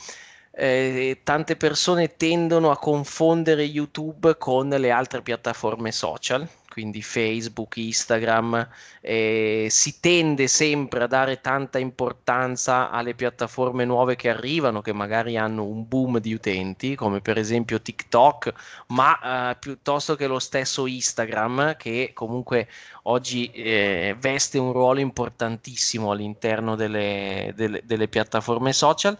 eh, 0.57 1.19
tante 1.23 1.57
persone 1.57 2.15
tendono 2.15 2.71
a 2.71 2.77
confondere 2.77 3.63
YouTube 3.63 4.37
con 4.37 4.69
le 4.69 4.89
altre 4.89 5.21
piattaforme 5.21 5.91
social, 5.91 6.47
quindi 6.69 7.01
Facebook, 7.01 7.75
Instagram, 7.75 8.67
eh, 9.01 9.67
si 9.69 9.99
tende 9.99 10.47
sempre 10.47 11.03
a 11.03 11.07
dare 11.07 11.41
tanta 11.41 11.77
importanza 11.77 12.89
alle 12.89 13.15
piattaforme 13.15 13.83
nuove 13.83 14.15
che 14.15 14.29
arrivano, 14.29 14.81
che 14.81 14.93
magari 14.93 15.37
hanno 15.37 15.65
un 15.65 15.87
boom 15.87 16.19
di 16.19 16.33
utenti, 16.33 16.95
come 16.95 17.19
per 17.19 17.37
esempio 17.37 17.81
TikTok, 17.81 18.53
ma 18.87 19.51
eh, 19.51 19.55
piuttosto 19.57 20.15
che 20.15 20.27
lo 20.27 20.39
stesso 20.39 20.85
Instagram, 20.85 21.75
che 21.75 22.11
comunque 22.13 22.69
oggi 23.03 23.51
eh, 23.51 24.15
veste 24.17 24.57
un 24.57 24.71
ruolo 24.71 25.01
importantissimo 25.01 26.11
all'interno 26.11 26.75
delle, 26.75 27.51
delle, 27.55 27.81
delle 27.83 28.07
piattaforme 28.07 28.71
social. 28.71 29.17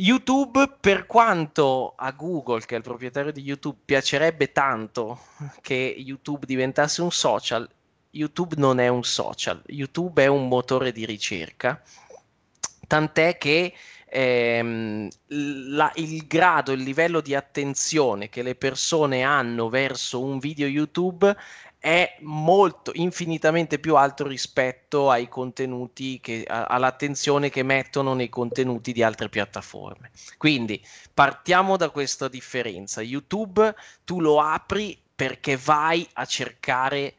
YouTube, 0.00 0.76
per 0.80 1.06
quanto 1.06 1.92
a 1.94 2.10
Google, 2.12 2.64
che 2.64 2.74
è 2.74 2.78
il 2.78 2.82
proprietario 2.82 3.32
di 3.32 3.42
YouTube, 3.42 3.76
piacerebbe 3.84 4.50
tanto 4.50 5.20
che 5.60 5.94
YouTube 5.98 6.46
diventasse 6.46 7.02
un 7.02 7.12
social, 7.12 7.68
YouTube 8.12 8.54
non 8.56 8.80
è 8.80 8.88
un 8.88 9.04
social, 9.04 9.62
YouTube 9.66 10.22
è 10.22 10.26
un 10.26 10.48
motore 10.48 10.90
di 10.92 11.04
ricerca, 11.04 11.82
tant'è 12.86 13.36
che 13.36 13.74
ehm, 14.06 15.08
la, 15.26 15.92
il 15.96 16.26
grado, 16.26 16.72
il 16.72 16.80
livello 16.80 17.20
di 17.20 17.34
attenzione 17.34 18.30
che 18.30 18.42
le 18.42 18.54
persone 18.54 19.22
hanno 19.22 19.68
verso 19.68 20.22
un 20.22 20.38
video 20.38 20.66
YouTube 20.66 21.36
è 21.80 22.18
molto 22.20 22.90
infinitamente 22.94 23.78
più 23.78 23.96
alto 23.96 24.28
rispetto 24.28 25.10
ai 25.10 25.28
contenuti 25.28 26.20
che 26.20 26.44
a, 26.46 26.66
all'attenzione 26.66 27.48
che 27.48 27.62
mettono 27.62 28.12
nei 28.12 28.28
contenuti 28.28 28.92
di 28.92 29.02
altre 29.02 29.30
piattaforme. 29.30 30.10
Quindi 30.36 30.84
partiamo 31.12 31.78
da 31.78 31.88
questa 31.88 32.28
differenza. 32.28 33.00
YouTube 33.00 33.74
tu 34.04 34.20
lo 34.20 34.40
apri 34.40 35.00
perché 35.14 35.56
vai 35.56 36.06
a 36.12 36.26
cercare 36.26 37.14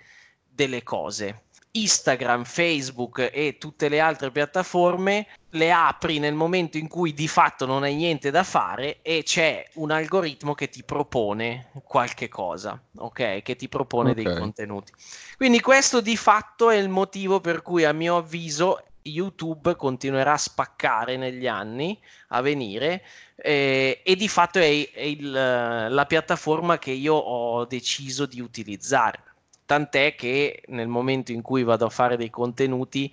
delle 0.48 0.84
cose 0.84 1.46
Instagram, 1.72 2.44
Facebook 2.44 3.30
e 3.32 3.58
tutte 3.58 3.88
le 3.88 4.00
altre 4.00 4.32
piattaforme 4.32 5.28
le 5.52 5.72
apri 5.72 6.20
nel 6.20 6.34
momento 6.34 6.78
in 6.78 6.88
cui 6.88 7.14
di 7.14 7.28
fatto 7.28 7.66
non 7.66 7.84
hai 7.84 7.96
niente 7.96 8.32
da 8.32 8.44
fare 8.44 9.02
e 9.02 9.24
c'è 9.24 9.68
un 9.76 9.92
algoritmo 9.92 10.54
che 10.54 10.70
ti 10.70 10.84
propone 10.84 11.72
qualche 11.84 12.30
cosa, 12.30 12.82
ok? 12.98 13.42
Che 13.42 13.56
ti 13.56 13.68
propone 13.68 14.12
okay. 14.12 14.24
dei 14.24 14.38
contenuti. 14.38 14.94
Quindi 15.38 15.60
questo 15.62 16.02
di 16.02 16.18
fatto 16.18 16.70
è 16.70 16.78
il 16.78 16.90
motivo 16.90 17.40
per 17.40 17.62
cui 17.62 17.84
a 17.86 17.94
mio 17.94 18.18
avviso 18.18 18.84
YouTube 19.04 19.76
continuerà 19.76 20.34
a 20.34 20.38
spaccare 20.38 21.18
negli 21.18 21.48
anni 21.48 22.00
a 22.30 22.42
venire 22.42 23.04
eh, 23.36 24.02
e 24.04 24.16
di 24.16 24.28
fatto 24.28 24.60
è, 24.60 24.92
è 24.92 25.02
il, 25.02 25.32
la 25.32 26.06
piattaforma 26.08 26.78
che 26.78 26.92
io 26.92 27.16
ho 27.16 27.66
deciso 27.66 28.26
di 28.26 28.40
utilizzare 28.40 29.24
tant'è 29.72 30.16
che 30.16 30.64
nel 30.68 30.90
momento 30.90 31.32
in 31.32 31.42
cui 31.42 31.64
vado 31.64 31.86
a 31.86 31.90
fare 31.90 32.18
dei 32.18 32.30
contenuti 32.30 33.10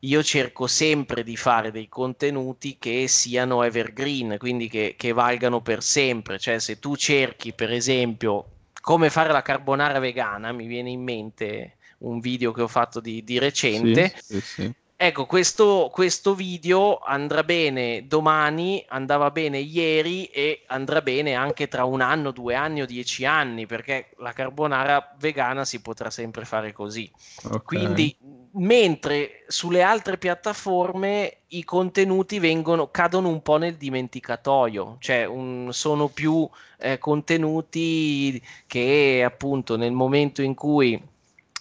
io 0.00 0.22
cerco 0.22 0.66
sempre 0.66 1.22
di 1.22 1.36
fare 1.36 1.70
dei 1.70 1.86
contenuti 1.86 2.78
che 2.78 3.06
siano 3.08 3.62
evergreen, 3.62 4.38
quindi 4.38 4.70
che, 4.70 4.94
che 4.96 5.12
valgano 5.12 5.60
per 5.60 5.82
sempre, 5.82 6.38
cioè 6.38 6.58
se 6.60 6.78
tu 6.78 6.96
cerchi 6.96 7.52
per 7.52 7.70
esempio 7.70 8.46
come 8.80 9.10
fare 9.10 9.32
la 9.32 9.42
carbonara 9.42 9.98
vegana, 9.98 10.50
mi 10.52 10.66
viene 10.66 10.88
in 10.88 11.02
mente 11.02 11.76
un 11.98 12.20
video 12.20 12.52
che 12.52 12.62
ho 12.62 12.68
fatto 12.68 12.98
di, 12.98 13.22
di 13.22 13.38
recente, 13.38 14.14
sì, 14.16 14.40
sì, 14.40 14.40
sì. 14.40 14.72
Ecco, 15.04 15.26
questo, 15.26 15.90
questo, 15.92 16.32
video 16.32 16.98
andrà 16.98 17.42
bene 17.42 18.06
domani, 18.06 18.84
andava 18.86 19.32
bene 19.32 19.58
ieri 19.58 20.26
e 20.26 20.62
andrà 20.68 21.02
bene 21.02 21.34
anche 21.34 21.66
tra 21.66 21.82
un 21.82 22.00
anno, 22.00 22.30
due 22.30 22.54
anni 22.54 22.82
o 22.82 22.86
dieci 22.86 23.24
anni, 23.24 23.66
perché 23.66 24.10
la 24.18 24.30
carbonara 24.30 25.16
vegana 25.18 25.64
si 25.64 25.80
potrà 25.80 26.08
sempre 26.08 26.44
fare 26.44 26.72
così. 26.72 27.10
Okay. 27.42 27.60
Quindi, 27.64 28.16
mentre 28.52 29.44
sulle 29.48 29.82
altre 29.82 30.18
piattaforme 30.18 31.38
i 31.48 31.64
contenuti 31.64 32.38
vengono, 32.38 32.88
cadono 32.92 33.28
un 33.28 33.42
po' 33.42 33.56
nel 33.56 33.74
dimenticatoio, 33.74 34.98
cioè 35.00 35.24
un, 35.24 35.70
sono 35.72 36.06
più 36.10 36.48
eh, 36.78 36.98
contenuti 36.98 38.40
che 38.68 39.24
appunto 39.26 39.76
nel 39.76 39.90
momento 39.90 40.42
in 40.42 40.54
cui 40.54 41.10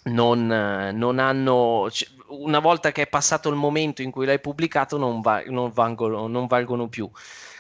non, 0.04 0.46
non 0.94 1.20
hanno 1.20 1.90
una 2.32 2.60
volta 2.60 2.92
che 2.92 3.04
è 3.04 3.08
passato 3.08 3.50
il 3.50 3.56
momento 3.56 4.02
in 4.02 4.12
cui 4.12 4.26
l'hai 4.26 4.40
pubblicato 4.40 4.98
non, 4.98 5.22
va, 5.22 5.44
non, 5.48 5.72
valgono, 5.72 6.28
non 6.28 6.48
valgono 6.48 6.88
più. 6.88 7.10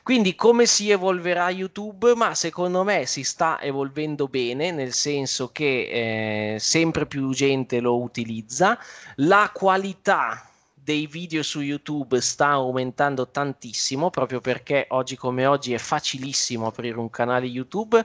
Quindi 0.03 0.33
come 0.33 0.65
si 0.65 0.89
evolverà 0.89 1.49
YouTube? 1.51 2.15
Ma 2.15 2.33
secondo 2.33 2.83
me 2.83 3.05
si 3.05 3.23
sta 3.23 3.61
evolvendo 3.61 4.27
bene, 4.27 4.71
nel 4.71 4.93
senso 4.93 5.51
che 5.51 6.55
eh, 6.55 6.59
sempre 6.59 7.05
più 7.05 7.31
gente 7.31 7.79
lo 7.79 8.01
utilizza, 8.01 8.79
la 9.17 9.51
qualità 9.53 10.49
dei 10.73 11.05
video 11.05 11.43
su 11.43 11.61
YouTube 11.61 12.19
sta 12.19 12.47
aumentando 12.49 13.27
tantissimo, 13.27 14.09
proprio 14.09 14.41
perché 14.41 14.87
oggi 14.89 15.15
come 15.15 15.45
oggi 15.45 15.73
è 15.73 15.77
facilissimo 15.77 16.65
aprire 16.65 16.97
un 16.97 17.09
canale 17.11 17.45
YouTube 17.45 18.03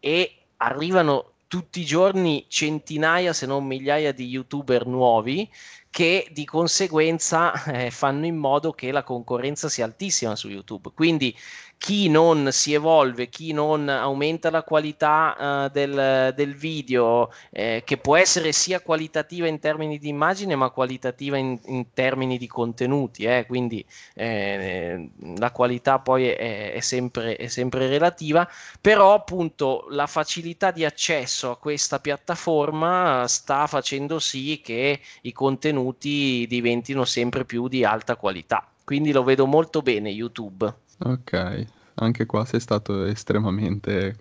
e 0.00 0.36
arrivano 0.56 1.32
tutti 1.46 1.80
i 1.80 1.84
giorni 1.84 2.46
centinaia 2.48 3.32
se 3.32 3.44
non 3.44 3.64
migliaia 3.66 4.12
di 4.12 4.26
youtuber 4.26 4.86
nuovi 4.86 5.48
che 5.94 6.26
di 6.32 6.44
conseguenza 6.44 7.52
eh, 7.66 7.92
fanno 7.92 8.26
in 8.26 8.34
modo 8.34 8.72
che 8.72 8.90
la 8.90 9.04
concorrenza 9.04 9.68
sia 9.68 9.84
altissima 9.84 10.34
su 10.34 10.48
YouTube. 10.48 10.90
Quindi 10.92 11.32
chi 11.78 12.08
non 12.08 12.48
si 12.50 12.72
evolve, 12.72 13.28
chi 13.28 13.52
non 13.52 13.88
aumenta 13.88 14.50
la 14.50 14.62
qualità 14.62 15.66
uh, 15.66 15.70
del, 15.70 16.32
del, 16.34 16.54
video, 16.54 17.30
eh, 17.50 17.82
che 17.84 17.98
può 17.98 18.16
essere 18.16 18.52
sia 18.52 18.80
qualitativa 18.80 19.46
in 19.46 19.58
termini 19.58 19.98
di 19.98 20.08
immagine, 20.08 20.56
ma 20.56 20.70
qualitativa 20.70 21.36
in, 21.36 21.58
in 21.66 21.92
termini 21.92 22.38
di 22.38 22.46
contenuti. 22.46 23.24
Eh? 23.24 23.44
Quindi 23.46 23.84
eh, 24.14 25.10
la 25.36 25.50
qualità 25.50 25.98
poi 25.98 26.28
è, 26.28 26.72
è, 26.72 26.80
sempre, 26.80 27.36
è 27.36 27.48
sempre 27.48 27.88
relativa, 27.88 28.48
però 28.80 29.14
appunto 29.14 29.86
la 29.90 30.06
facilità 30.06 30.70
di 30.70 30.84
accesso 30.84 31.50
a 31.50 31.56
questa 31.58 32.00
piattaforma 32.00 33.26
sta 33.28 33.66
facendo 33.66 34.18
sì 34.18 34.60
che 34.62 35.00
i 35.22 35.32
contenuti 35.32 36.46
diventino 36.48 37.04
sempre 37.04 37.44
più 37.44 37.68
di 37.68 37.84
alta 37.84 38.16
qualità. 38.16 38.66
Quindi 38.84 39.12
lo 39.12 39.24
vedo 39.24 39.46
molto 39.46 39.80
bene 39.80 40.10
YouTube. 40.10 40.83
Ok, 40.98 41.66
anche 41.94 42.26
qua 42.26 42.44
sei 42.44 42.60
stato 42.60 43.04
estremamente 43.04 44.16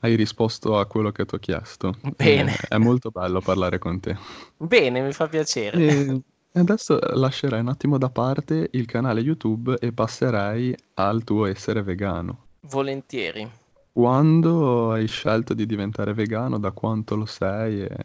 hai 0.00 0.14
risposto 0.14 0.78
a 0.78 0.86
quello 0.86 1.10
che 1.10 1.24
ti 1.24 1.34
ho 1.34 1.38
chiesto. 1.38 1.96
Bene. 2.16 2.54
E 2.54 2.68
è 2.68 2.78
molto 2.78 3.10
bello 3.10 3.40
parlare 3.40 3.78
con 3.78 3.98
te. 4.00 4.16
Bene, 4.56 5.00
mi 5.00 5.12
fa 5.12 5.28
piacere. 5.28 6.22
E 6.50 6.60
adesso 6.60 6.98
lascerei 7.14 7.60
un 7.60 7.68
attimo 7.68 7.98
da 7.98 8.08
parte 8.08 8.68
il 8.72 8.86
canale 8.86 9.20
YouTube 9.20 9.76
e 9.78 9.92
passerei 9.92 10.74
al 10.94 11.24
tuo 11.24 11.46
essere 11.46 11.82
vegano. 11.82 12.46
Volentieri. 12.60 13.48
Quando 13.92 14.92
hai 14.92 15.08
scelto 15.08 15.54
di 15.54 15.66
diventare 15.66 16.14
vegano, 16.14 16.58
da 16.58 16.70
quanto 16.70 17.16
lo 17.16 17.26
sei? 17.26 17.82
E... 17.82 17.96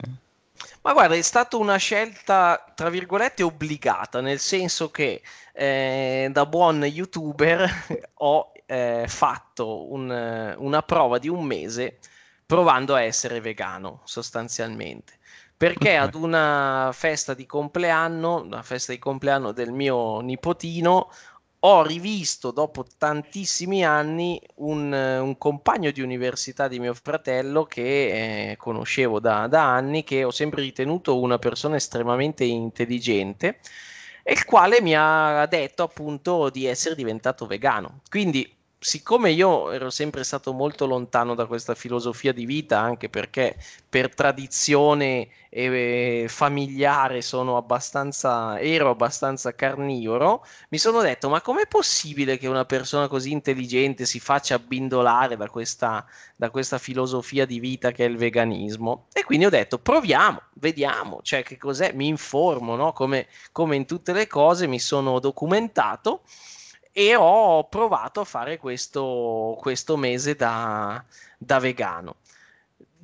Ma 0.83 0.91
guarda, 0.91 1.15
è 1.15 1.21
stata 1.21 1.55
una 1.55 1.77
scelta, 1.77 2.61
tra 2.75 2.89
virgolette, 2.89 3.41
obbligata, 3.41 4.19
nel 4.19 4.39
senso 4.39 4.91
che 4.91 5.21
eh, 5.53 6.27
da 6.29 6.45
buon 6.45 6.83
youtuber 6.83 7.69
ho 8.15 8.51
eh, 8.65 9.05
fatto 9.07 9.89
un, 9.93 10.55
una 10.57 10.81
prova 10.81 11.19
di 11.19 11.29
un 11.29 11.45
mese 11.45 11.99
provando 12.45 12.95
a 12.95 13.01
essere 13.01 13.39
vegano, 13.39 14.01
sostanzialmente. 14.03 15.19
Perché 15.55 15.95
ad 15.95 16.15
una 16.15 16.89
festa 16.91 17.33
di 17.33 17.45
compleanno, 17.45 18.45
la 18.49 18.61
festa 18.61 18.91
di 18.91 18.99
compleanno 18.99 19.53
del 19.53 19.71
mio 19.71 20.19
nipotino, 20.19 21.09
ho 21.65 21.83
rivisto 21.83 22.51
dopo 22.51 22.85
tantissimi 22.97 23.85
anni 23.85 24.41
un, 24.55 24.91
un 24.91 25.37
compagno 25.37 25.91
di 25.91 26.01
università 26.01 26.67
di 26.67 26.79
mio 26.79 26.93
fratello 26.93 27.63
che 27.63 28.51
eh, 28.51 28.57
conoscevo 28.57 29.19
da, 29.19 29.47
da 29.47 29.63
anni, 29.73 30.03
che 30.03 30.23
ho 30.25 30.31
sempre 30.31 30.61
ritenuto 30.61 31.19
una 31.19 31.39
persona 31.39 31.77
estremamente 31.77 32.43
intelligente, 32.43 33.59
e 34.23 34.33
il 34.33 34.43
quale 34.45 34.81
mi 34.81 34.93
ha 34.95 35.45
detto 35.47 35.83
appunto 35.83 36.49
di 36.49 36.65
essere 36.65 36.95
diventato 36.95 37.45
vegano. 37.45 38.01
Quindi, 38.09 38.49
siccome 38.83 39.31
io 39.31 39.71
ero 39.71 39.89
sempre 39.89 40.23
stato 40.25 40.51
molto 40.51 40.85
lontano 40.85 41.35
da 41.35 41.45
questa 41.45 41.73
filosofia 41.73 42.33
di 42.33 42.45
vita, 42.45 42.79
anche 42.79 43.07
perché 43.07 43.55
per 43.87 44.13
tradizione 44.13 45.29
eh, 45.49 46.25
familiare 46.27 47.21
sono 47.21 47.55
abbastanza, 47.55 48.59
ero 48.59 48.89
abbastanza 48.89 49.55
carnivoro, 49.55 50.45
mi 50.69 50.77
sono 50.77 51.01
detto, 51.01 51.29
ma 51.29 51.41
com'è 51.41 51.65
possibile 51.67 52.37
che 52.37 52.47
una 52.47 52.65
persona 52.65 53.07
così 53.07 53.31
intelligente 53.31 54.05
si 54.05 54.19
faccia 54.19 54.55
abbindolare 54.55 55.37
da 55.37 55.49
questa, 55.49 56.05
da 56.35 56.49
questa 56.49 56.77
filosofia 56.77 57.45
di 57.45 57.59
vita 57.59 57.91
che 57.91 58.05
è 58.05 58.09
il 58.09 58.17
veganismo? 58.17 59.05
E 59.13 59.23
quindi 59.23 59.45
ho 59.45 59.49
detto, 59.49 59.79
proviamo, 59.79 60.41
vediamo, 60.55 61.21
cioè 61.23 61.41
che 61.41 61.57
cos'è, 61.57 61.93
mi 61.93 62.07
informo, 62.07 62.75
no? 62.75 62.91
Come, 62.91 63.27
come 63.53 63.77
in 63.77 63.85
tutte 63.85 64.11
le 64.11 64.27
cose 64.27 64.67
mi 64.67 64.79
sono 64.79 65.19
documentato 65.19 66.23
e 66.93 67.15
ho 67.15 67.67
provato 67.67 68.21
a 68.21 68.23
fare 68.25 68.57
questo, 68.57 69.57
questo 69.59 69.97
mese 69.97 70.35
da, 70.35 71.03
da 71.37 71.59
vegano. 71.59 72.17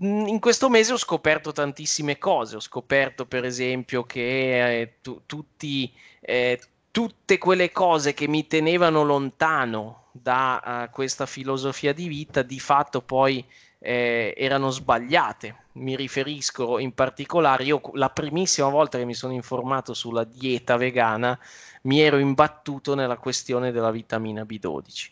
Mm, 0.04 0.28
In 0.28 0.40
questo 0.40 0.70
mese 0.70 0.94
ho 0.94 0.98
scoperto 0.98 1.52
tantissime 1.52 2.18
cose, 2.18 2.56
ho 2.56 2.60
scoperto 2.60 3.26
per 3.26 3.46
esempio 3.46 4.04
che 4.06 4.82
eh, 4.82 4.94
tu- 5.02 5.22
tutti, 5.26 5.92
eh, 6.22 6.60
tutte 6.92 7.38
quelle 7.38 7.72
cose 7.72 8.14
che 8.14 8.28
mi 8.28 8.48
tenevano 8.48 9.04
lontano 9.04 10.08
da 10.12 10.86
eh, 10.86 10.90
questa 10.92 11.26
filosofia 11.26 11.94
di 11.94 12.08
vita 12.08 12.42
di 12.44 12.60
fatto 12.60 13.02
poi 13.02 13.44
eh, 13.80 14.34
erano 14.38 14.70
sbagliate. 14.70 15.56
Mi 15.74 15.96
riferisco 15.96 16.78
in 16.80 16.94
particolare, 16.94 17.64
io 17.64 17.82
la 17.94 18.10
primissima 18.10 18.68
volta 18.68 18.98
che 18.98 19.06
mi 19.06 19.14
sono 19.14 19.34
informato 19.34 19.94
sulla 19.94 20.26
dieta 20.26 20.76
vegana 20.78 21.40
mi 21.84 22.02
ero 22.02 22.18
imbattuto 22.18 22.94
nella 22.94 23.18
questione 23.18 23.72
della 23.72 23.92
vitamina 23.92 24.44
B12. 24.44 25.10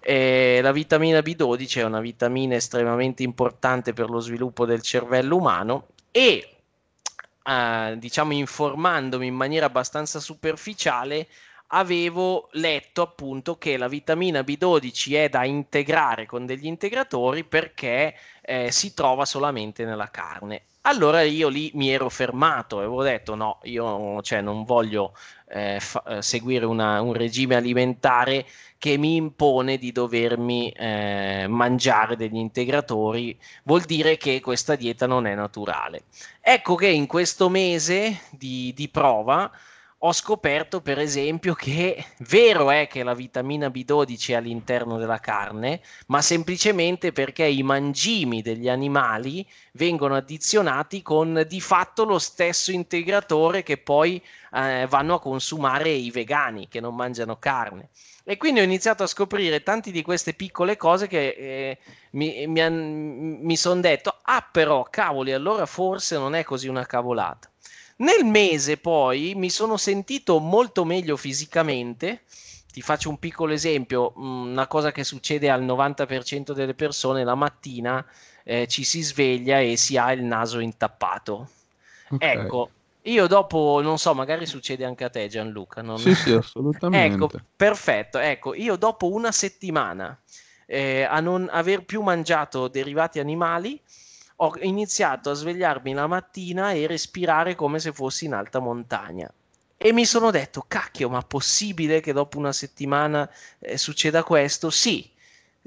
Eh, 0.00 0.60
la 0.62 0.72
vitamina 0.72 1.20
B12 1.20 1.78
è 1.78 1.84
una 1.84 2.00
vitamina 2.00 2.54
estremamente 2.54 3.22
importante 3.22 3.92
per 3.94 4.10
lo 4.10 4.20
sviluppo 4.20 4.66
del 4.66 4.82
cervello 4.82 5.36
umano 5.36 5.88
e 6.10 6.56
eh, 7.42 7.94
diciamo 7.98 8.32
informandomi 8.34 9.26
in 9.26 9.34
maniera 9.34 9.66
abbastanza 9.66 10.20
superficiale 10.20 11.26
avevo 11.68 12.48
letto 12.52 13.02
appunto 13.02 13.56
che 13.58 13.76
la 13.76 13.88
vitamina 13.88 14.40
B12 14.40 15.14
è 15.14 15.28
da 15.28 15.44
integrare 15.44 16.26
con 16.26 16.46
degli 16.46 16.66
integratori 16.66 17.44
perché 17.44 18.14
eh, 18.42 18.70
si 18.70 18.94
trova 18.94 19.24
solamente 19.24 19.84
nella 19.84 20.10
carne. 20.10 20.62
Allora 20.86 21.22
io 21.22 21.48
lì 21.48 21.70
mi 21.74 21.90
ero 21.90 22.10
fermato 22.10 22.76
e 22.78 22.84
avevo 22.84 23.02
detto 23.02 23.34
no, 23.34 23.58
io 23.62 24.20
cioè, 24.20 24.42
non 24.42 24.64
voglio 24.64 25.14
eh, 25.48 25.78
fa- 25.80 26.02
eh, 26.06 26.22
seguire 26.22 26.66
una- 26.66 27.00
un 27.00 27.14
regime 27.14 27.54
alimentare 27.56 28.44
che 28.78 28.98
mi 28.98 29.16
impone 29.16 29.78
di 29.78 29.92
dovermi 29.92 30.70
eh, 30.72 31.46
mangiare 31.48 32.16
degli 32.16 32.36
integratori, 32.36 33.38
vuol 33.62 33.80
dire 33.82 34.18
che 34.18 34.40
questa 34.42 34.74
dieta 34.76 35.06
non 35.06 35.26
è 35.26 35.34
naturale. 35.34 36.02
Ecco 36.40 36.74
che 36.74 36.88
in 36.88 37.06
questo 37.06 37.48
mese 37.48 38.20
di, 38.30 38.72
di 38.74 38.88
prova 38.90 39.50
ho 40.06 40.12
scoperto, 40.12 40.82
per 40.82 40.98
esempio, 40.98 41.54
che 41.54 42.04
vero 42.28 42.70
è 42.70 42.86
che 42.86 43.02
la 43.02 43.14
vitamina 43.14 43.68
B12 43.68 44.32
è 44.32 44.34
all'interno 44.34 44.98
della 44.98 45.18
carne, 45.18 45.80
ma 46.08 46.20
semplicemente 46.20 47.10
perché 47.10 47.46
i 47.46 47.62
mangimi 47.62 48.42
degli 48.42 48.68
animali 48.68 49.48
vengono 49.72 50.14
addizionati 50.14 51.00
con 51.00 51.46
di 51.48 51.58
fatto 51.58 52.04
lo 52.04 52.18
stesso 52.18 52.70
integratore 52.70 53.62
che 53.62 53.78
poi 53.78 54.22
eh, 54.52 54.86
vanno 54.90 55.14
a 55.14 55.20
consumare 55.20 55.88
i 55.88 56.10
vegani 56.10 56.68
che 56.68 56.80
non 56.80 56.94
mangiano 56.94 57.38
carne. 57.38 57.88
E 58.24 58.36
quindi 58.36 58.60
ho 58.60 58.62
iniziato 58.62 59.04
a 59.04 59.06
scoprire 59.06 59.62
tante 59.62 59.90
di 59.90 60.02
queste 60.02 60.34
piccole 60.34 60.76
cose 60.76 61.06
che 61.06 61.28
eh, 61.28 61.78
mi, 62.10 62.46
mi, 62.46 62.70
mi 62.70 63.56
sono 63.56 63.80
detto, 63.80 64.18
ah 64.22 64.46
però, 64.52 64.82
cavoli, 64.90 65.32
allora 65.32 65.64
forse 65.64 66.18
non 66.18 66.34
è 66.34 66.44
così 66.44 66.68
una 66.68 66.84
cavolata. 66.84 67.48
Nel 67.96 68.24
mese 68.24 68.76
poi 68.76 69.34
mi 69.36 69.50
sono 69.50 69.76
sentito 69.76 70.38
molto 70.38 70.84
meglio 70.84 71.16
fisicamente. 71.16 72.22
Ti 72.72 72.82
faccio 72.82 73.08
un 73.08 73.18
piccolo 73.18 73.52
esempio, 73.52 74.12
mh, 74.16 74.50
una 74.50 74.66
cosa 74.66 74.90
che 74.90 75.04
succede 75.04 75.48
al 75.48 75.62
90% 75.62 76.52
delle 76.52 76.74
persone 76.74 77.22
la 77.24 77.36
mattina 77.36 78.04
eh, 78.42 78.66
ci 78.66 78.82
si 78.84 79.00
sveglia 79.02 79.60
e 79.60 79.76
si 79.76 79.96
ha 79.96 80.12
il 80.12 80.24
naso 80.24 80.58
intappato. 80.58 81.48
Ok. 82.10 82.22
Ecco, 82.22 82.70
io 83.02 83.26
dopo, 83.26 83.80
non 83.82 83.98
so, 83.98 84.14
magari 84.14 84.46
succede 84.46 84.84
anche 84.84 85.04
a 85.04 85.10
te 85.10 85.28
Gianluca, 85.28 85.82
non... 85.82 85.98
Sì, 85.98 86.14
sì, 86.14 86.30
Ecco, 86.30 86.38
assolutamente. 86.38 87.44
perfetto. 87.56 88.18
Ecco, 88.18 88.54
io 88.54 88.76
dopo 88.76 89.10
una 89.10 89.32
settimana 89.32 90.18
eh, 90.66 91.02
a 91.02 91.20
non 91.20 91.48
aver 91.50 91.84
più 91.84 92.02
mangiato 92.02 92.68
derivati 92.68 93.18
animali, 93.18 93.80
ho 94.36 94.52
iniziato 94.60 95.30
a 95.30 95.34
svegliarmi 95.34 95.92
la 95.92 96.06
mattina 96.06 96.72
e 96.72 96.86
respirare 96.86 97.54
come 97.54 97.78
se 97.78 97.92
fossi 97.92 98.24
in 98.24 98.34
alta 98.34 98.58
montagna. 98.58 99.32
E 99.76 99.92
mi 99.92 100.04
sono 100.04 100.30
detto, 100.30 100.64
cacchio, 100.66 101.08
ma 101.08 101.20
possibile 101.22 102.00
che 102.00 102.12
dopo 102.12 102.38
una 102.38 102.52
settimana 102.52 103.30
eh, 103.58 103.76
succeda 103.76 104.22
questo? 104.22 104.70
Sì, 104.70 105.10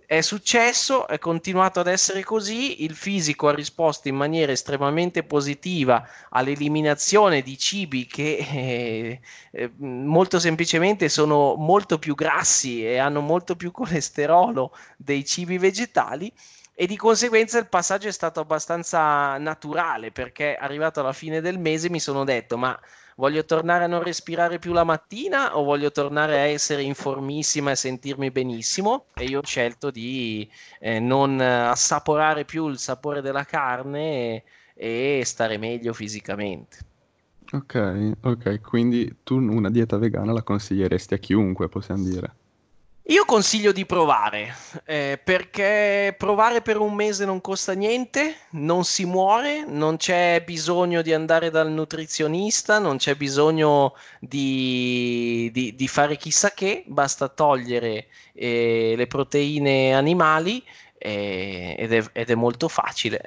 è 0.06 0.22
successo, 0.22 1.08
è 1.08 1.20
continuato 1.20 1.80
ad 1.80 1.88
essere 1.88 2.24
così, 2.24 2.84
il 2.84 2.96
fisico 2.96 3.48
ha 3.48 3.54
risposto 3.54 4.08
in 4.08 4.16
maniera 4.16 4.52
estremamente 4.52 5.24
positiva 5.24 6.08
all'eliminazione 6.30 7.42
di 7.42 7.58
cibi 7.58 8.06
che 8.06 8.38
eh, 8.38 9.20
eh, 9.52 9.72
molto 9.78 10.40
semplicemente 10.40 11.10
sono 11.10 11.56
molto 11.56 12.00
più 12.00 12.16
grassi 12.16 12.86
e 12.86 12.98
hanno 13.00 13.22
molto 13.22 13.56
più 13.56 13.72
colesterolo 13.72 14.72
dei 14.96 15.26
cibi 15.26 15.58
vegetali 15.58 16.32
e 16.80 16.86
di 16.86 16.96
conseguenza 16.96 17.58
il 17.58 17.68
passaggio 17.68 18.08
è 18.08 18.12
stato 18.12 18.40
abbastanza 18.40 19.36
naturale 19.40 20.12
perché 20.12 20.54
arrivato 20.54 21.00
alla 21.00 21.12
fine 21.12 21.42
del 21.42 21.58
mese 21.58 21.90
mi 21.90 22.00
sono 22.00 22.24
detto 22.24 22.56
ma 22.56 22.80
voglio 23.16 23.44
tornare 23.46 23.86
a 23.86 23.88
non 23.88 24.04
respirare 24.04 24.60
più 24.60 24.74
la 24.74 24.84
mattina 24.84 25.58
o 25.58 25.64
voglio 25.64 25.92
tornare 25.92 26.36
a 26.36 26.44
essere 26.44 26.84
informissima 26.84 27.72
e 27.72 27.76
sentirmi 27.76 28.30
benissimo 28.30 29.06
e 29.16 29.24
io 29.24 29.40
ho 29.40 29.44
scelto 29.44 29.90
di 29.90 30.48
eh, 30.80 31.00
non 31.00 31.40
assaporare 31.40 32.46
più 32.46 32.68
il 32.68 32.78
sapore 32.78 33.22
della 33.22 33.44
carne 33.44 34.44
e, 34.76 35.20
e 35.20 35.22
stare 35.26 35.58
meglio 35.58 35.94
fisicamente. 35.94 36.78
Ok, 37.54 38.12
ok, 38.22 38.62
quindi 38.62 39.18
tu 39.24 39.38
una 39.38 39.72
dieta 39.72 39.98
vegana 39.98 40.32
la 40.32 40.44
consiglieresti 40.44 41.16
a 41.16 41.18
chiunque, 41.18 41.70
possiamo 41.70 42.04
dire. 42.04 42.36
Io 43.10 43.24
consiglio 43.24 43.72
di 43.72 43.86
provare, 43.86 44.54
eh, 44.84 45.18
perché 45.24 46.14
provare 46.18 46.62
per 46.62 46.78
un 46.78 46.94
mese 46.94 47.24
non 47.24 47.40
costa 47.40 47.72
niente, 47.72 48.36
non 48.52 48.84
si 48.84 49.06
muore, 49.06 49.64
non 49.66 49.96
c'è 49.96 50.44
bisogno 50.46 51.02
di 51.02 51.14
andare 51.14 51.50
dal 51.50 51.72
nutrizionista, 51.72 52.80
non 52.80 52.98
c'è 52.98 53.16
bisogno 53.16 53.94
di, 54.20 55.50
di- 55.54 55.74
di 55.74 55.88
fare 55.88 56.18
chissà 56.18 56.52
che, 56.52 56.84
basta 56.88 57.30
togliere 57.30 58.08
eh, 58.34 58.94
le 58.98 59.08
proteine 59.08 59.94
animali 59.94 60.62
eh, 60.98 61.76
ed 61.80 61.94
è, 61.94 62.04
ed 62.12 62.30
è 62.30 62.36
molto 62.36 62.68
facile. 62.68 63.22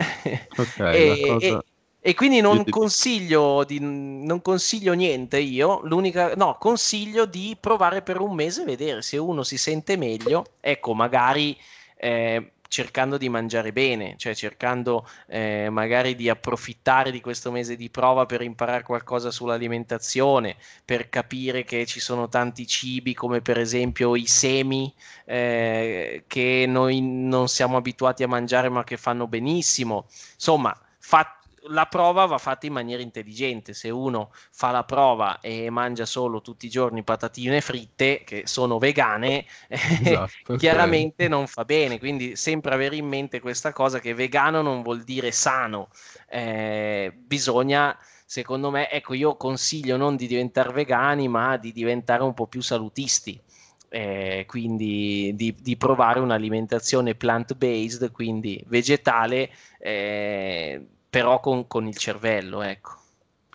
Ok, 0.57 0.79
la 1.07 1.16
E, 1.16 1.19
cosa... 1.19 1.61
e- 1.61 1.64
e 2.02 2.14
quindi 2.14 2.40
non 2.40 2.64
consiglio, 2.64 3.62
di, 3.64 3.78
non 3.78 4.40
consiglio 4.40 4.94
niente 4.94 5.38
io, 5.38 5.80
l'unica, 5.84 6.34
no, 6.34 6.56
consiglio 6.58 7.26
di 7.26 7.56
provare 7.60 8.00
per 8.00 8.20
un 8.20 8.34
mese 8.34 8.62
e 8.62 8.64
vedere 8.64 9.02
se 9.02 9.18
uno 9.18 9.42
si 9.42 9.58
sente 9.58 9.98
meglio. 9.98 10.46
Ecco, 10.60 10.94
magari 10.94 11.54
eh, 11.96 12.52
cercando 12.70 13.18
di 13.18 13.28
mangiare 13.28 13.72
bene, 13.72 14.14
cioè 14.16 14.34
cercando 14.34 15.06
eh, 15.26 15.68
magari 15.70 16.14
di 16.14 16.30
approfittare 16.30 17.10
di 17.10 17.20
questo 17.20 17.50
mese 17.50 17.76
di 17.76 17.90
prova 17.90 18.24
per 18.26 18.40
imparare 18.42 18.84
qualcosa 18.84 19.30
sull'alimentazione, 19.30 20.56
per 20.84 21.10
capire 21.10 21.64
che 21.64 21.84
ci 21.84 22.00
sono 22.00 22.28
tanti 22.28 22.66
cibi 22.66 23.12
come 23.12 23.42
per 23.42 23.58
esempio 23.58 24.14
i 24.14 24.26
semi 24.26 24.90
eh, 25.24 26.22
che 26.26 26.64
noi 26.66 27.00
non 27.02 27.48
siamo 27.48 27.76
abituati 27.76 28.22
a 28.22 28.28
mangiare 28.28 28.70
ma 28.70 28.84
che 28.84 28.96
fanno 28.96 29.26
benissimo. 29.26 30.06
Insomma, 30.34 30.74
fa- 30.98 31.39
la 31.68 31.87
prova 31.87 32.25
va 32.27 32.38
fatta 32.38 32.66
in 32.66 32.73
maniera 32.73 33.03
intelligente. 33.03 33.75
Se 33.75 33.90
uno 33.90 34.33
fa 34.51 34.70
la 34.70 34.85
prova 34.85 35.40
e 35.40 35.70
mangia 35.70 36.07
solo 36.07 36.40
tutti 36.40 36.66
i 36.66 36.70
giorni 36.70 37.03
patatine 37.03 37.61
fritte, 37.61 38.23
che 38.25 38.42
sono 38.46 38.79
vegane, 38.79 39.44
esatto, 39.68 40.57
chiaramente 40.57 41.25
okay. 41.25 41.29
non 41.29 41.46
fa 41.46 41.64
bene. 41.64 41.99
Quindi 41.99 42.37
sempre 42.37 42.75
avere 42.75 42.96
in 42.96 43.07
mente 43.07 43.40
questa 43.40 43.73
cosa 43.73 44.01
che 44.01 44.14
vegano 44.14 44.62
non 44.62 44.83
vuol 44.83 45.03
dire 45.03 45.33
sano. 45.33 45.88
Eh, 46.29 47.12
bisogna, 47.14 47.96
secondo 48.25 48.70
me, 48.70 48.90
ecco, 48.90 49.14
io 49.14 49.37
consiglio 49.37 49.96
non 49.96 50.16
di 50.16 50.27
diventare 50.27 50.73
vegani, 50.73 51.29
ma 51.29 51.57
di 51.57 51.73
diventare 51.73 52.23
un 52.23 52.35
po' 52.35 52.46
più 52.46 52.62
salutisti. 52.62 53.40
Eh, 53.92 54.44
quindi 54.46 55.33
di, 55.35 55.53
di, 55.61 55.77
provare 55.77 56.20
un'alimentazione 56.20 57.16
plant-based, 57.16 58.12
quindi 58.12 58.62
vegetale, 58.68 59.51
eh, 59.81 60.81
però 61.11 61.40
con, 61.40 61.66
con 61.66 61.87
il 61.87 61.96
cervello, 61.96 62.62
ecco. 62.62 62.99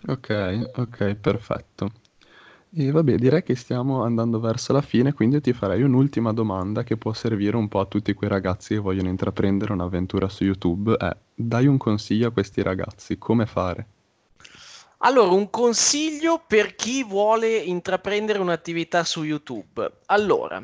Ok, 0.06 0.70
ok, 0.76 1.14
perfetto. 1.14 1.90
E 2.78 2.90
vabbè, 2.90 3.14
direi 3.14 3.42
che 3.42 3.56
stiamo 3.56 4.02
andando 4.02 4.38
verso 4.38 4.74
la 4.74 4.82
fine, 4.82 5.14
quindi 5.14 5.40
ti 5.40 5.54
farei 5.54 5.82
un'ultima 5.82 6.34
domanda 6.34 6.82
che 6.82 6.98
può 6.98 7.14
servire 7.14 7.56
un 7.56 7.68
po' 7.68 7.80
a 7.80 7.86
tutti 7.86 8.12
quei 8.12 8.28
ragazzi 8.28 8.74
che 8.74 8.80
vogliono 8.80 9.08
intraprendere 9.08 9.72
un'avventura 9.72 10.28
su 10.28 10.44
YouTube. 10.44 10.94
È, 10.94 11.16
dai 11.34 11.66
un 11.66 11.78
consiglio 11.78 12.28
a 12.28 12.32
questi 12.32 12.62
ragazzi, 12.62 13.16
come 13.16 13.46
fare? 13.46 13.86
Allora, 14.98 15.30
un 15.30 15.48
consiglio 15.48 16.42
per 16.46 16.74
chi 16.74 17.02
vuole 17.02 17.56
intraprendere 17.56 18.38
un'attività 18.38 19.04
su 19.04 19.22
YouTube. 19.22 20.00
Allora, 20.06 20.62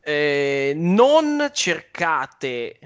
eh, 0.00 0.72
non 0.76 1.48
cercate 1.52 2.78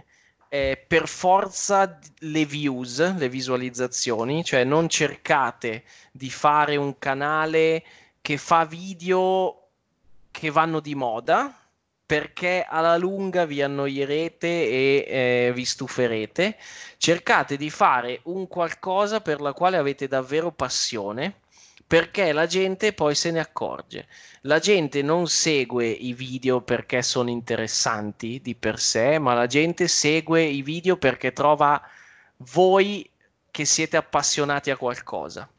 eh, 0.48 0.82
per 0.86 1.08
forza 1.08 1.98
le 2.18 2.44
views, 2.44 3.16
le 3.16 3.28
visualizzazioni, 3.28 4.44
cioè 4.44 4.64
non 4.64 4.88
cercate 4.88 5.84
di 6.10 6.30
fare 6.30 6.76
un 6.76 6.98
canale 6.98 7.84
che 8.20 8.36
fa 8.36 8.64
video 8.64 9.68
che 10.30 10.50
vanno 10.50 10.80
di 10.80 10.94
moda 10.94 11.52
perché 12.08 12.64
alla 12.66 12.96
lunga 12.96 13.44
vi 13.44 13.60
annoierete 13.60 14.46
e 14.46 15.04
eh, 15.06 15.52
vi 15.52 15.64
stuferete. 15.66 16.56
Cercate 16.96 17.58
di 17.58 17.68
fare 17.68 18.20
un 18.24 18.48
qualcosa 18.48 19.20
per 19.20 19.42
la 19.42 19.52
quale 19.52 19.76
avete 19.76 20.08
davvero 20.08 20.50
passione 20.50 21.40
perché 21.88 22.32
la 22.32 22.44
gente 22.46 22.92
poi 22.92 23.14
se 23.14 23.30
ne 23.30 23.40
accorge. 23.40 24.06
La 24.42 24.58
gente 24.58 25.00
non 25.00 25.26
segue 25.26 25.88
i 25.88 26.12
video 26.12 26.60
perché 26.60 27.00
sono 27.00 27.30
interessanti 27.30 28.40
di 28.42 28.54
per 28.54 28.78
sé, 28.78 29.18
ma 29.18 29.32
la 29.32 29.46
gente 29.46 29.88
segue 29.88 30.42
i 30.42 30.60
video 30.60 30.98
perché 30.98 31.32
trova 31.32 31.82
voi 32.52 33.10
che 33.50 33.64
siete 33.64 33.96
appassionati 33.96 34.70
a 34.70 34.76
qualcosa. 34.76 35.50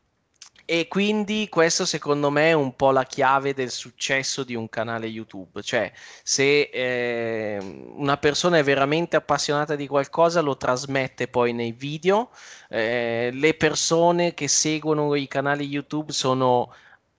E 0.71 0.87
quindi 0.87 1.47
questo 1.49 1.83
secondo 1.83 2.29
me 2.29 2.49
è 2.49 2.53
un 2.53 2.75
po' 2.75 2.91
la 2.91 3.03
chiave 3.03 3.55
del 3.55 3.71
successo 3.71 4.43
di 4.43 4.53
un 4.53 4.69
canale 4.69 5.07
YouTube, 5.07 5.63
cioè 5.63 5.91
se 6.21 6.69
eh, 6.71 7.57
una 7.95 8.17
persona 8.17 8.59
è 8.59 8.63
veramente 8.63 9.15
appassionata 9.15 9.75
di 9.75 9.87
qualcosa 9.87 10.41
lo 10.41 10.57
trasmette 10.57 11.27
poi 11.27 11.53
nei 11.53 11.71
video, 11.71 12.29
eh, 12.69 13.31
le 13.33 13.55
persone 13.55 14.35
che 14.35 14.47
seguono 14.47 15.15
i 15.15 15.27
canali 15.27 15.65
YouTube 15.65 16.11
sono 16.11 16.71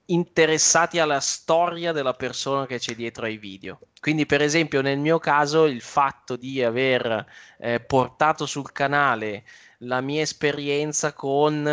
interessati 0.05 0.99
alla 0.99 1.19
storia 1.19 1.91
della 1.91 2.13
persona 2.13 2.65
che 2.65 2.79
c'è 2.79 2.95
dietro 2.95 3.25
ai 3.25 3.37
video. 3.37 3.79
Quindi, 3.99 4.25
per 4.25 4.41
esempio, 4.41 4.81
nel 4.81 4.99
mio 4.99 5.19
caso, 5.19 5.65
il 5.65 5.81
fatto 5.81 6.35
di 6.35 6.63
aver 6.63 7.25
eh, 7.59 7.79
portato 7.79 8.45
sul 8.45 8.71
canale 8.71 9.43
la 9.83 10.01
mia 10.01 10.21
esperienza 10.21 11.13
con 11.13 11.65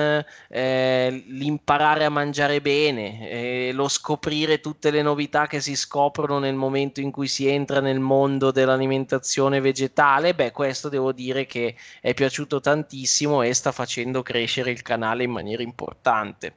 eh, 0.48 1.24
l'imparare 1.26 2.04
a 2.04 2.10
mangiare 2.10 2.60
bene, 2.60 3.30
eh, 3.30 3.70
lo 3.72 3.88
scoprire 3.88 4.60
tutte 4.60 4.90
le 4.90 5.02
novità 5.02 5.46
che 5.46 5.60
si 5.60 5.74
scoprono 5.76 6.38
nel 6.38 6.54
momento 6.54 7.00
in 7.00 7.10
cui 7.10 7.28
si 7.28 7.48
entra 7.48 7.80
nel 7.80 8.00
mondo 8.00 8.50
dell'alimentazione 8.50 9.60
vegetale, 9.60 10.34
beh, 10.34 10.52
questo 10.52 10.88
devo 10.88 11.12
dire 11.12 11.46
che 11.46 11.76
è 12.00 12.14
piaciuto 12.14 12.60
tantissimo 12.60 13.42
e 13.42 13.52
sta 13.52 13.72
facendo 13.72 14.22
crescere 14.22 14.70
il 14.70 14.82
canale 14.82 15.24
in 15.24 15.30
maniera 15.30 15.62
importante. 15.62 16.56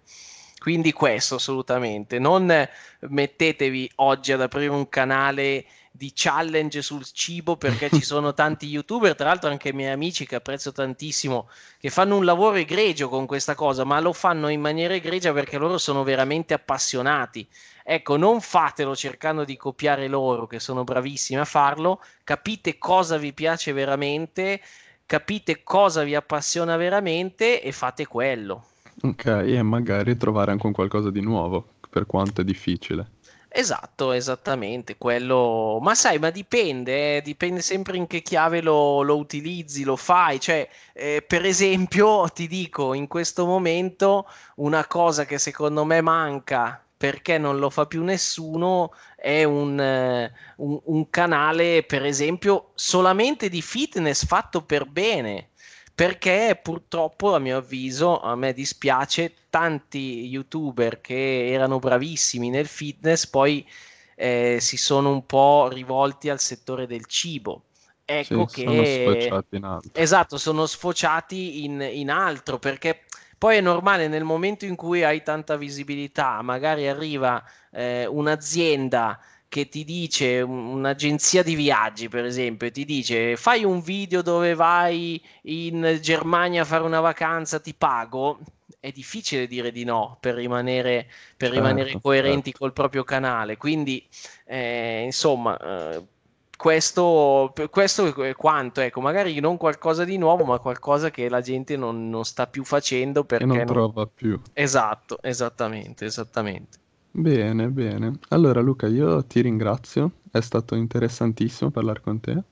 Quindi 0.62 0.92
questo 0.94 1.36
assolutamente, 1.38 2.20
non 2.20 2.70
mettetevi 3.00 3.94
oggi 3.96 4.32
ad 4.32 4.42
aprire 4.42 4.68
un 4.68 4.88
canale 4.90 5.66
di 5.90 6.12
challenge 6.14 6.84
sul 6.84 7.04
cibo 7.04 7.58
perché 7.58 7.90
ci 7.90 8.02
sono 8.06 8.36
tanti 8.36 8.68
youtuber, 8.68 9.16
tra 9.16 9.26
l'altro 9.26 9.50
anche 9.50 9.70
i 9.70 9.74
miei 9.74 9.92
amici 9.92 10.28
che 10.28 10.36
apprezzo 10.36 10.72
tantissimo, 10.72 11.50
che 11.80 11.90
fanno 11.90 12.16
un 12.16 12.26
lavoro 12.26 12.58
egregio 12.58 13.10
con 13.10 13.26
questa 13.26 13.56
cosa, 13.56 13.86
ma 13.86 14.00
lo 14.00 14.14
fanno 14.14 14.50
in 14.50 14.62
maniera 14.62 14.94
egregia 14.94 15.34
perché 15.34 15.58
loro 15.58 15.80
sono 15.80 16.04
veramente 16.04 16.54
appassionati. 16.54 17.48
Ecco, 17.84 18.16
non 18.16 18.40
fatelo 18.40 18.96
cercando 18.96 19.44
di 19.44 19.58
copiare 19.58 20.08
loro, 20.08 20.46
che 20.46 20.60
sono 20.60 20.84
bravissimi 20.84 21.40
a 21.40 21.46
farlo, 21.46 22.04
capite 22.24 22.78
cosa 22.78 23.18
vi 23.18 23.34
piace 23.34 23.74
veramente, 23.74 24.62
capite 25.08 25.64
cosa 25.64 26.04
vi 26.04 26.14
appassiona 26.14 26.78
veramente 26.78 27.64
e 27.64 27.72
fate 27.72 28.06
quello. 28.06 28.71
Ok, 29.04 29.26
e 29.26 29.62
magari 29.64 30.16
trovare 30.16 30.52
anche 30.52 30.68
un 30.68 30.74
qualcosa 30.74 31.10
di 31.10 31.22
nuovo, 31.22 31.74
per 31.90 32.06
quanto 32.06 32.42
è 32.42 32.44
difficile. 32.44 33.20
Esatto, 33.54 34.14
esattamente, 34.14 34.98
quello... 34.98 35.80
Ma 35.82 35.94
sai, 35.94 36.20
ma 36.20 36.30
dipende, 36.30 37.18
eh, 37.18 37.22
dipende 37.22 37.62
sempre 37.62 37.98
in 37.98 38.08
che 38.08 38.22
chiave 38.22 38.62
lo, 38.62 39.02
lo 39.02 39.18
utilizzi, 39.18 39.84
lo 39.84 39.98
fai. 39.98 40.40
Cioè, 40.40 40.68
eh, 40.94 41.22
per 41.28 41.46
esempio, 41.46 42.30
ti 42.34 42.48
dico, 42.48 42.94
in 42.94 43.08
questo 43.08 43.46
momento 43.46 44.28
una 44.58 44.86
cosa 44.88 45.26
che 45.26 45.38
secondo 45.38 45.84
me 45.84 46.00
manca 46.02 46.82
perché 46.96 47.38
non 47.40 47.58
lo 47.58 47.70
fa 47.72 47.88
più 47.88 48.04
nessuno 48.04 48.94
è 49.16 49.44
un, 49.44 49.80
eh, 49.80 50.32
un, 50.58 50.80
un 50.86 51.10
canale, 51.10 51.84
per 51.84 52.06
esempio, 52.06 52.72
solamente 52.76 53.50
di 53.50 53.62
fitness 53.62 54.26
fatto 54.26 54.64
per 54.64 54.86
bene 54.86 55.50
perché 56.02 56.60
purtroppo 56.60 57.36
a 57.36 57.38
mio 57.38 57.58
avviso 57.58 58.20
a 58.22 58.36
me 58.36 58.54
dispiace 58.54 59.34
tanti 59.52 60.26
youtuber 60.26 61.00
che 61.00 61.52
erano 61.52 61.78
bravissimi 61.78 62.50
nel 62.50 62.66
fitness 62.66 63.28
poi 63.28 63.64
eh, 64.16 64.58
si 64.60 64.78
sono 64.78 65.12
un 65.12 65.28
po' 65.28 65.70
rivolti 65.72 66.32
al 66.32 66.40
settore 66.40 66.88
del 66.88 67.06
cibo. 67.06 67.66
Ecco 68.04 68.48
sì, 68.48 68.64
che 68.64 68.68
sono 68.68 68.84
sfociati 68.84 69.56
in 69.56 69.64
altro. 69.64 69.92
Esatto 69.94 70.38
sono 70.40 70.66
sfociati 70.66 71.66
in, 71.66 71.88
in 71.94 72.10
altro 72.10 72.58
perché 72.58 73.04
poi 73.38 73.58
è 73.58 73.62
normale 73.62 74.08
nel 74.08 74.24
momento 74.24 74.66
in 74.66 74.76
cui 74.76 75.04
hai 75.04 75.22
tanta 75.22 75.56
visibilità 75.56 76.42
magari 76.42 76.88
arriva 76.88 77.44
eh, 77.70 78.08
un'azienda 78.08 79.20
che 79.52 79.68
ti 79.68 79.84
dice 79.84 80.40
un'agenzia 80.40 81.44
di 81.44 81.56
viaggi, 81.56 82.08
per 82.08 82.24
esempio, 82.24 82.72
ti 82.72 82.86
dice 82.86 83.36
fai 83.36 83.66
un 83.66 83.82
video 83.82 84.22
dove 84.22 84.56
vai 84.56 85.22
in 85.42 86.00
Germania 86.02 86.62
a 86.62 86.66
fare 86.66 86.86
una 86.86 87.02
vacanza, 87.02 87.60
ti 87.60 87.74
pago. 87.74 88.40
È 88.80 88.92
difficile 88.92 89.48
dire 89.48 89.74
di 89.74 89.84
no 89.84 90.16
per 90.22 90.36
rimanere, 90.36 91.06
per 91.36 91.50
certo, 91.50 91.56
rimanere 91.56 92.00
coerenti 92.02 92.52
certo. 92.52 92.60
col 92.60 92.72
proprio 92.72 93.04
canale. 93.04 93.58
Quindi, 93.58 94.08
eh, 94.46 95.02
insomma, 95.04 95.58
eh, 95.58 96.02
questo, 96.56 97.54
questo, 97.70 98.24
è 98.24 98.34
quanto. 98.34 98.80
Ecco, 98.80 99.02
magari 99.02 99.38
non 99.42 99.58
qualcosa 99.58 100.06
di 100.06 100.18
nuovo, 100.18 100.46
ma 100.46 100.60
qualcosa 100.60 101.12
che 101.12 101.28
la 101.28 101.42
gente 101.42 101.76
non, 101.76 102.10
non 102.10 102.24
sta 102.24 102.48
più 102.48 102.64
facendo 102.64 103.26
perché 103.26 103.46
non, 103.46 103.58
non 103.58 103.66
trova 103.66 104.08
più. 104.08 104.40
Esatto, 104.54 105.22
esattamente, 105.22 106.06
esattamente. 106.06 106.81
Bene, 107.14 107.70
bene. 107.70 108.20
Allora 108.30 108.60
Luca, 108.60 108.88
io 108.88 109.24
ti 109.26 109.40
ringrazio, 109.40 110.12
è 110.30 110.42
stato 110.42 110.76
interessantissimo 110.76 111.72
parlare 111.72 112.02
con 112.02 112.20
te. 112.20 112.44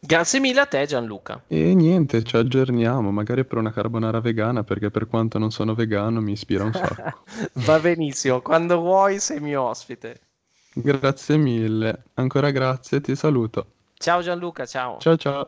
Grazie 0.00 0.40
mille 0.40 0.60
a 0.60 0.66
te 0.66 0.86
Gianluca. 0.86 1.40
E 1.46 1.74
niente, 1.74 2.22
ci 2.22 2.36
aggiorniamo, 2.36 3.10
magari 3.10 3.44
per 3.44 3.58
una 3.58 3.70
carbonara 3.70 4.20
vegana, 4.20 4.64
perché 4.64 4.90
per 4.90 5.06
quanto 5.08 5.38
non 5.38 5.50
sono 5.50 5.74
vegano 5.74 6.20
mi 6.20 6.32
ispira 6.32 6.64
un 6.64 6.72
sacco. 6.72 7.24
Va 7.66 7.80
benissimo, 7.80 8.40
quando 8.40 8.78
vuoi 8.80 9.18
sei 9.20 9.40
mio 9.40 9.62
ospite. 9.62 10.20
Grazie 10.72 11.36
mille, 11.36 12.04
ancora 12.14 12.50
grazie, 12.50 13.02
ti 13.02 13.14
saluto. 13.14 13.72
Ciao 13.98 14.22
Gianluca, 14.22 14.64
ciao. 14.64 14.98
Ciao 14.98 15.16
ciao. 15.16 15.44